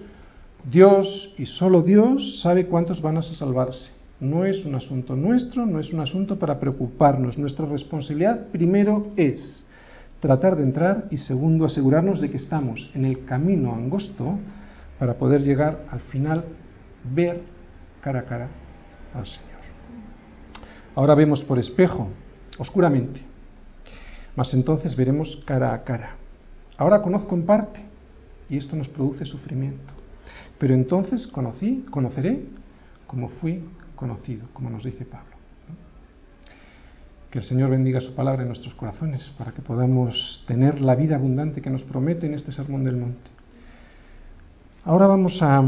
[0.70, 3.90] Dios y solo Dios sabe cuántos van a salvarse.
[4.20, 7.36] No es un asunto nuestro, no es un asunto para preocuparnos.
[7.36, 9.64] Nuestra responsabilidad primero es
[10.20, 14.38] tratar de entrar y segundo asegurarnos de que estamos en el camino angosto
[14.99, 16.45] para poder llegar al final,
[17.12, 17.42] ver
[18.01, 18.49] cara a cara
[19.12, 19.51] al Señor.
[20.95, 22.09] Ahora vemos por espejo,
[22.59, 23.20] oscuramente,
[24.36, 26.16] mas entonces veremos cara a cara.
[26.76, 27.80] Ahora conozco en parte
[28.48, 29.92] y esto nos produce sufrimiento,
[30.59, 32.44] pero entonces conocí, conoceré
[33.07, 35.34] como fui conocido, como nos dice Pablo.
[37.30, 41.16] Que el Señor bendiga su palabra en nuestros corazones para que podamos tener la vida
[41.16, 43.30] abundante que nos promete en este Sermón del Monte.
[44.84, 45.61] Ahora vamos a